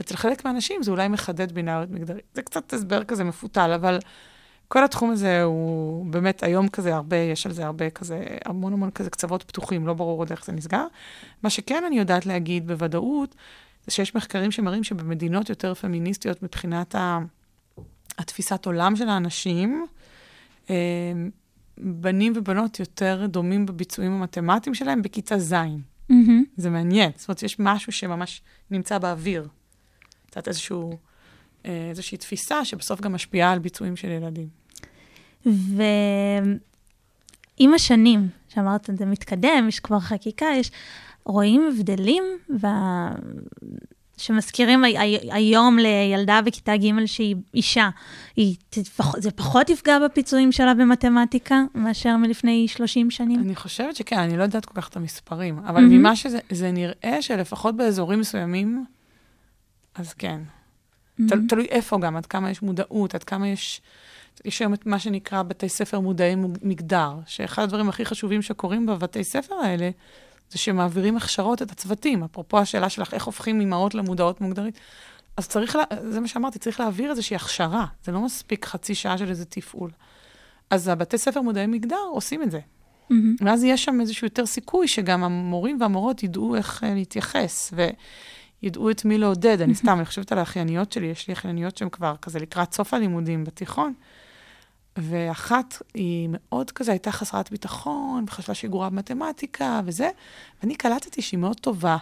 ואצל 0.02 0.16
חלק 0.16 0.46
מהאנשים 0.46 0.84
זה 0.84 0.92
אולי 0.92 1.08
מחדד 1.08 1.52
בינאריות 1.52 1.90
מגדרית. 1.90 2.24
זה 2.34 2.42
קצת 2.42 2.74
הסבר 2.74 3.04
כזה 3.04 3.24
מפותל, 3.24 3.72
אבל 3.76 4.00
כל 4.68 4.84
התחום 4.84 5.12
הזה 5.12 5.44
הוא 5.44 6.06
באמת 6.06 6.44
היום 6.44 6.68
כזה 6.68 6.96
הרבה, 6.96 7.18
יש 7.18 7.46
על 7.46 7.52
זה 7.52 7.66
הרבה 7.66 7.90
כזה, 7.90 8.26
המון 8.46 8.74
המון 8.74 8.92
כזה 8.92 9.10
קצוות 9.10 9.44
פתוחים, 9.44 9.88
לא 9.88 9.94
ברור 9.94 10.20
עוד 10.22 10.32
איך 10.32 10.46
זה 10.46 10.52
נסגר. 10.52 10.86
מה 11.44 11.50
שכן 11.50 11.84
אני 11.88 12.00
יודעת 12.00 12.26
להגיד 12.26 12.68
בוודאות, 12.68 13.36
זה 13.86 13.92
שיש 13.92 14.16
מחקרים 14.16 14.52
שמראים 14.52 14.84
שבמדינות 14.84 15.50
יותר 15.50 15.74
פמיניסטיות 15.74 16.44
מבחינת 16.44 16.96
ה... 16.96 17.20
התפיסת 18.18 18.66
עולם 18.66 18.96
של 18.96 19.10
האנשים, 19.10 19.86
אה, 20.70 20.76
בנים 21.78 22.34
ובנות 22.36 22.80
יותר 22.80 23.26
דומים 23.30 23.66
בביצועים 23.66 24.12
המתמטיים 24.12 24.76
שלהם 24.76 25.02
בכיתה 25.02 25.40
ז'. 25.40 25.54
מהמם. 26.10 26.44
זה 26.58 26.70
מעניין. 26.70 27.12
זאת 27.16 27.30
אומרת, 27.30 27.44
יש 27.44 27.60
משהו 27.60 27.92
שממש 27.92 28.42
נמצא 28.72 28.98
באוויר. 28.98 29.48
יודעת, 30.36 30.48
איזשהו, 30.48 30.98
אה, 31.66 31.88
איזושהי 31.90 32.18
תפיסה 32.18 32.66
שבסוף 32.66 33.02
גם 33.02 33.14
משפיעה 33.14 33.52
על 33.52 33.60
ביצועים 33.60 33.96
של 33.96 34.08
ילדים. 34.10 34.48
ועם 37.60 37.74
השנים, 37.74 38.28
שאמרת, 38.50 38.90
זה 38.98 39.06
מתקדם, 39.06 39.66
יש 39.68 39.80
כבר 39.80 40.00
חקיקה, 40.00 40.46
יש, 40.56 40.72
רואים 41.26 41.70
הבדלים 41.74 42.24
ב... 42.62 42.68
שמזכירים 44.18 44.84
הי- 44.84 44.98
הי- 44.98 45.32
היום 45.32 45.78
לילדה 45.80 46.40
בכיתה 46.46 46.78
ג' 46.78 47.06
שהיא 47.06 47.36
אישה, 47.54 47.90
היא, 48.36 48.56
זה 49.18 49.32
פחות 49.32 49.70
יפגע 49.70 50.00
בפיצויים 50.00 50.52
שלה 50.52 50.74
במתמטיקה 50.74 51.64
מאשר 51.76 52.18
מלפני 52.18 52.68
30 52.68 53.12
שנים? 53.12 53.40
אני 53.40 53.56
חושבת 53.56 53.96
שכן, 53.96 54.20
אני 54.20 54.38
לא 54.38 54.44
יודעת 54.44 54.66
כל 54.66 54.82
כך 54.82 54.90
את 54.90 54.96
המספרים, 54.96 55.60
אבל 55.60 55.82
מהמם. 55.82 55.98
ממה 55.98 56.16
שזה 56.16 56.40
זה 56.52 56.72
נראה 56.72 57.22
שלפחות 57.22 57.76
באזורים 57.76 58.20
מסוימים, 58.20 58.86
אז 59.96 60.14
כן. 60.14 60.42
תל, 61.28 61.48
תלוי 61.50 61.66
איפה 61.66 62.00
גם, 62.00 62.18
עד 62.18 62.26
כמה 62.26 62.52
יש 62.52 62.62
מודעות, 62.62 63.16
עד 63.16 63.24
כמה 63.24 63.48
יש... 63.48 63.82
יש 64.46 64.60
היום 64.60 64.74
את 64.74 64.86
מה 64.86 65.00
שנקרא 65.00 65.44
בתי 65.44 65.70
ספר 65.70 66.00
מודעי 66.00 66.36
מגדר, 66.62 67.14
שאחד 67.26 67.64
הדברים 67.64 67.90
הכי 67.90 68.06
חשובים 68.06 68.42
שקורים 68.42 68.86
בבתי 68.86 69.24
ספר 69.24 69.56
האלה, 69.56 69.90
זה 70.50 70.58
שמעבירים 70.58 71.18
הכשרות 71.18 71.62
את 71.62 71.72
הצוותים. 71.72 72.24
אפרופו 72.24 72.60
השאלה 72.60 72.90
שלך, 72.90 73.14
איך 73.14 73.26
הופכים 73.26 73.60
אימהות 73.60 73.96
למודעות 73.96 74.42
מוגדרית. 74.42 74.80
אז 75.38 75.48
צריך, 75.48 75.76
לה, 75.76 75.84
זה 76.10 76.20
מה 76.20 76.28
שאמרתי, 76.28 76.60
צריך 76.60 76.80
להעביר 76.80 77.12
איזושהי 77.12 77.36
הכשרה. 77.36 77.86
זה 78.04 78.12
לא 78.12 78.22
מספיק 78.22 78.66
חצי 78.66 78.96
שעה 78.96 79.18
של 79.18 79.30
איזה 79.30 79.46
תפעול. 79.46 79.92
אז 80.70 80.88
הבתי 80.88 81.18
ספר 81.18 81.42
מודעי 81.42 81.68
מגדר 81.68 81.96
עושים 82.12 82.44
את 82.44 82.52
זה. 82.52 82.60
מהמם. 83.10 83.36
ואז 83.42 83.64
יש 83.64 83.84
שם 83.84 84.02
איזשהו 84.02 84.26
יותר 84.26 84.46
סיכוי 84.46 84.88
שגם 84.88 85.24
המורים 85.24 85.82
והמורות 85.82 86.24
ידעו 86.24 86.56
איך 86.56 86.84
אה, 86.84 86.94
להתייחס. 86.94 87.74
ידעו 88.64 88.92
את 88.92 89.06
מי 89.06 89.18
לעודד. 89.18 89.62
אני 89.62 89.76
סתם, 89.76 89.98
אני 89.98 90.06
חושבת 90.06 90.32
על 90.32 90.38
האחייניות 90.38 90.92
שלי, 90.92 91.06
יש 91.06 91.28
לי 91.28 91.34
אחייניות 91.34 91.78
שהן 91.78 91.90
כבר 91.90 92.16
כזה 92.22 92.40
לקראת 92.40 92.74
סוף 92.74 92.94
הלימודים 92.94 93.44
בתיכון, 93.44 93.94
ואחת 94.98 95.82
היא 95.94 96.30
מאוד 96.32 96.72
כזה, 96.72 96.92
הייתה 96.92 97.12
חסרת 97.12 97.52
ביטחון, 97.52 98.26
וחשבה 98.28 98.54
שהיא 98.54 98.72
גרועה 98.72 98.90
במתמטיקה 98.90 99.82
וזה, 99.86 100.10
ואני 100.62 100.76
קלטתי 100.76 101.22
שהיא 101.22 101.40
מאוד 101.40 101.60
טובה. 101.60 101.98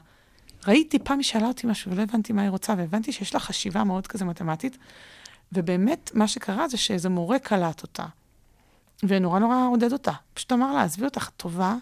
ראיתי, 0.67 0.99
פעם 0.99 1.17
היא 1.17 1.25
שאלה 1.25 1.47
אותי 1.47 1.67
משהו 1.67 1.91
ולא 1.91 2.01
הבנתי 2.01 2.33
מה 2.33 2.41
היא 2.41 2.49
רוצה, 2.49 2.73
והבנתי 2.77 3.11
שיש 3.11 3.33
לה 3.33 3.39
חשיבה 3.39 3.83
מאוד 3.83 4.07
כזה 4.07 4.25
מתמטית, 4.25 4.77
ובאמת, 5.51 6.11
מה 6.13 6.27
שקרה 6.27 6.67
זה 6.67 6.77
שאיזה 6.77 7.09
מורה 7.09 7.39
קלט 7.39 7.81
אותה, 7.81 8.05
ונורא 9.03 9.39
נורא 9.39 9.67
עודד 9.71 9.93
אותה. 9.93 10.11
פשוט 10.33 10.51
אמר 10.51 10.73
לה, 10.73 10.83
עזבי 10.83 11.05
אותך, 11.05 11.29
טובה, 11.37 11.75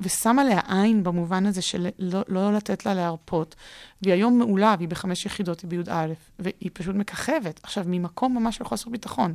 ושם 0.00 0.38
עליה 0.38 0.60
עין 0.68 1.02
במובן 1.02 1.46
הזה 1.46 1.62
של 1.62 1.88
לא, 1.98 2.22
לא 2.28 2.52
לתת 2.52 2.86
לה 2.86 2.94
להרפות. 2.94 3.54
והיא 4.02 4.14
היום 4.14 4.38
מעולה, 4.38 4.74
והיא 4.78 4.88
בחמש 4.88 5.26
יחידות, 5.26 5.60
היא 5.60 5.70
בי"א, 5.70 6.06
והיא 6.38 6.70
פשוט 6.72 6.96
מככבת. 6.96 7.60
עכשיו, 7.62 7.84
ממקום 7.86 8.34
ממש 8.34 8.56
של 8.56 8.64
חוסר 8.64 8.90
ביטחון. 8.90 9.34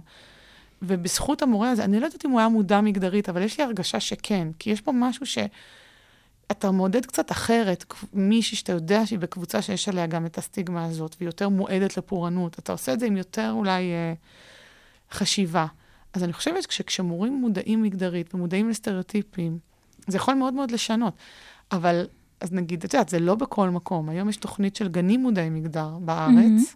ובזכות 0.81 1.41
המורה 1.41 1.69
הזה, 1.71 1.83
אני 1.83 1.99
לא 1.99 2.05
יודעת 2.05 2.25
אם 2.25 2.31
הוא 2.31 2.39
היה 2.39 2.49
מודע 2.49 2.81
מגדרית, 2.81 3.29
אבל 3.29 3.41
יש 3.41 3.57
לי 3.57 3.63
הרגשה 3.63 3.99
שכן, 3.99 4.47
כי 4.59 4.69
יש 4.69 4.81
פה 4.81 4.91
משהו 4.95 5.25
שאתה 5.25 6.71
מעודד 6.71 7.05
קצת 7.05 7.31
אחרת, 7.31 7.93
מישהי 8.13 8.57
שאתה 8.57 8.71
יודע 8.71 9.05
שהיא 9.05 9.19
בקבוצה 9.19 9.61
שיש 9.61 9.89
עליה 9.89 10.07
גם 10.07 10.25
את 10.25 10.37
הסטיגמה 10.37 10.85
הזאת, 10.85 11.15
והיא 11.19 11.27
יותר 11.27 11.49
מועדת 11.49 11.97
לפורענות. 11.97 12.59
אתה 12.59 12.71
עושה 12.71 12.93
את 12.93 12.99
זה 12.99 13.05
עם 13.05 13.17
יותר 13.17 13.51
אולי 13.51 13.91
אה, 13.91 14.13
חשיבה. 15.11 15.65
אז 16.13 16.23
אני 16.23 16.33
חושבת 16.33 16.71
שכשמורים 16.71 17.33
מודעים 17.33 17.83
מגדרית 17.83 18.35
ומודעים 18.35 18.69
לסטריאוטיפים, 18.69 19.59
זה 20.07 20.17
יכול 20.17 20.33
מאוד 20.33 20.53
מאוד 20.53 20.71
לשנות. 20.71 21.13
אבל, 21.71 22.07
אז 22.41 22.53
נגיד, 22.53 22.83
את 22.83 22.93
יודעת, 22.93 23.09
זה 23.09 23.19
לא 23.19 23.35
בכל 23.35 23.69
מקום. 23.69 24.09
היום 24.09 24.29
יש 24.29 24.37
תוכנית 24.37 24.75
של 24.75 24.87
גנים 24.87 25.21
מודעי 25.21 25.49
מגדר 25.49 25.97
בארץ. 26.01 26.75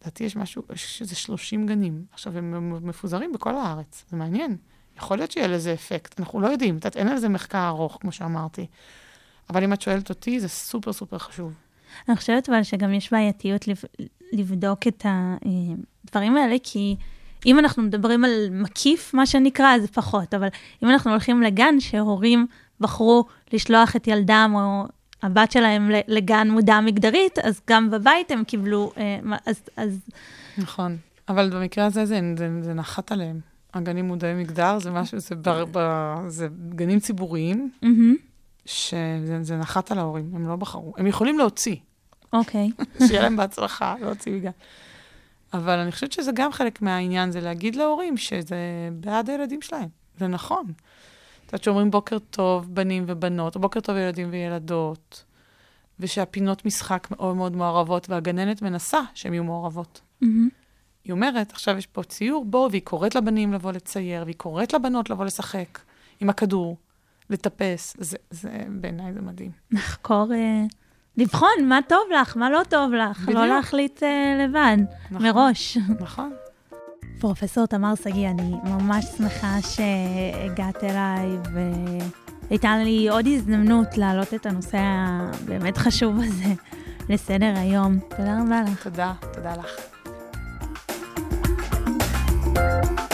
לדעתי 0.00 0.24
יש 0.24 0.36
משהו, 0.36 0.62
יש 0.74 1.00
איזה 1.00 1.14
30 1.14 1.66
גנים. 1.66 2.04
עכשיו, 2.12 2.38
הם 2.38 2.88
מפוזרים 2.88 3.32
בכל 3.32 3.56
הארץ. 3.56 4.04
זה 4.10 4.16
מעניין. 4.16 4.56
יכול 4.96 5.18
להיות 5.18 5.30
שיהיה 5.30 5.48
לזה 5.48 5.72
אפקט. 5.72 6.20
אנחנו 6.20 6.40
לא 6.40 6.46
יודעים. 6.46 6.76
את 6.76 6.84
יודעת, 6.84 6.96
אין 6.96 7.08
על 7.08 7.18
זה 7.18 7.28
מחקר 7.28 7.68
ארוך, 7.68 7.98
כמו 8.00 8.12
שאמרתי. 8.12 8.66
אבל 9.50 9.64
אם 9.64 9.72
את 9.72 9.80
שואלת 9.80 10.08
אותי, 10.08 10.40
זה 10.40 10.48
סופר 10.48 10.92
סופר 10.92 11.18
חשוב. 11.18 11.52
אני 12.08 12.16
חושבת 12.16 12.48
אבל 12.48 12.62
שגם 12.62 12.94
יש 12.94 13.12
בעייתיות 13.12 13.64
לבדוק 14.32 14.86
את 14.86 15.06
הדברים 16.04 16.36
האלה, 16.36 16.56
כי 16.62 16.96
אם 17.46 17.58
אנחנו 17.58 17.82
מדברים 17.82 18.24
על 18.24 18.30
מקיף, 18.50 19.14
מה 19.14 19.26
שנקרא, 19.26 19.74
אז 19.74 19.86
פחות, 19.86 20.34
אבל 20.34 20.48
אם 20.82 20.90
אנחנו 20.90 21.10
הולכים 21.10 21.42
לגן 21.42 21.80
שהורים 21.80 22.46
בחרו 22.80 23.24
לשלוח 23.52 23.96
את 23.96 24.06
ילדם 24.06 24.52
או 24.54 24.84
הבת 25.22 25.52
שלהם 25.52 25.90
לגן 26.08 26.50
מודע 26.50 26.80
מגדרית, 26.80 27.38
אז 27.38 27.60
גם 27.70 27.90
בבית 27.90 28.30
הם 28.30 28.44
קיבלו, 28.44 28.92
אה, 28.96 29.36
אז... 29.46 29.62
אז... 29.76 30.00
נכון, 30.58 30.96
אבל 31.28 31.50
במקרה 31.50 31.86
הזה 31.86 32.06
זה, 32.06 32.20
זה, 32.38 32.48
זה 32.62 32.74
נחת 32.74 33.12
עליהם. 33.12 33.40
הגנים 33.74 34.04
מודעי 34.04 34.34
מגדר 34.34 34.78
זה 34.78 34.90
משהו, 34.90 35.18
זה, 35.18 35.34
בר, 35.34 35.64
ב, 35.72 36.14
זה 36.26 36.48
גנים 36.68 37.00
ציבוריים, 37.00 37.70
mm-hmm. 37.84 37.86
שזה 38.66 39.56
נחת 39.56 39.92
על 39.92 39.98
ההורים, 39.98 40.30
הם 40.34 40.48
לא 40.48 40.56
בחרו. 40.56 40.94
הם 40.96 41.06
יכולים 41.06 41.38
להוציא. 41.38 41.76
אוקיי. 42.32 42.70
Okay. 42.80 42.84
שיהיה 43.06 43.22
להם 43.22 43.36
בהצלחה 43.36 43.94
להוציא 44.00 44.32
מגן. 44.32 44.50
אבל 45.52 45.78
אני 45.78 45.92
חושבת 45.92 46.12
שזה 46.12 46.30
גם 46.34 46.52
חלק 46.52 46.82
מהעניין, 46.82 47.30
זה 47.30 47.40
להגיד 47.40 47.76
להורים 47.76 48.16
שזה 48.16 48.56
בעד 48.92 49.30
הילדים 49.30 49.62
שלהם. 49.62 49.88
זה 50.18 50.26
נכון. 50.26 50.64
את 51.46 51.46
יודעת 51.46 51.64
שאומרים 51.64 51.90
בוקר 51.90 52.18
טוב, 52.18 52.74
בנים 52.74 53.04
ובנות, 53.06 53.54
או 53.54 53.60
בוקר 53.60 53.80
טוב 53.80 53.96
ילדים 53.96 54.28
וילדות, 54.30 55.24
ושהפינות 56.00 56.64
משחק 56.64 57.08
מאוד 57.10 57.36
מאוד 57.36 57.56
מעורבות, 57.56 58.10
והגננת 58.10 58.62
מנסה 58.62 59.00
שהן 59.14 59.32
יהיו 59.32 59.44
מעורבות. 59.44 60.00
Mm-hmm. 60.22 60.26
היא 61.04 61.12
אומרת, 61.12 61.52
עכשיו 61.52 61.76
יש 61.76 61.86
פה 61.86 62.02
ציור, 62.02 62.44
בואו, 62.44 62.70
והיא 62.70 62.82
קוראת 62.82 63.14
לבנים 63.14 63.52
לבוא 63.52 63.72
לצייר, 63.72 64.22
והיא 64.24 64.36
קוראת 64.36 64.72
לבנות 64.72 65.10
לבוא 65.10 65.24
לשחק 65.24 65.78
עם 66.20 66.30
הכדור, 66.30 66.76
לטפס. 67.30 67.96
זה, 67.98 68.16
זה 68.30 68.64
בעיניי 68.68 69.12
זה 69.12 69.20
מדהים. 69.20 69.50
לחקור... 69.70 70.32
לבחון 71.20 71.68
מה 71.68 71.78
טוב 71.88 72.00
לך, 72.20 72.36
מה 72.36 72.50
לא 72.50 72.60
טוב 72.68 72.92
לך, 72.92 73.18
לא 73.18 73.24
בדיוק. 73.26 73.38
לא 73.38 73.46
להחליט 73.46 74.02
uh, 74.02 74.42
לבד, 74.42 74.76
נכון, 75.10 75.26
מראש. 75.26 75.78
נכון. 76.00 76.32
פרופסור 77.20 77.66
תמר 77.66 77.94
שגיא, 77.94 78.28
אני 78.28 78.54
ממש 78.64 79.04
שמחה 79.04 79.56
שהגעת 79.62 80.84
אליי, 80.84 81.28
והייתה 82.48 82.76
לי 82.76 83.08
עוד 83.08 83.26
הזדמנות 83.26 83.98
להעלות 83.98 84.34
את 84.34 84.46
הנושא 84.46 84.78
הבאמת 84.80 85.76
חשוב 85.76 86.16
הזה 86.16 86.54
לסדר 87.08 87.52
היום. 87.56 87.98
תודה 88.16 88.38
רבה 88.42 88.62
לך. 88.62 88.82
תודה, 88.82 89.12
תודה 89.34 89.52
לך. 89.56 89.70
thank 92.52 93.00
you 93.00 93.09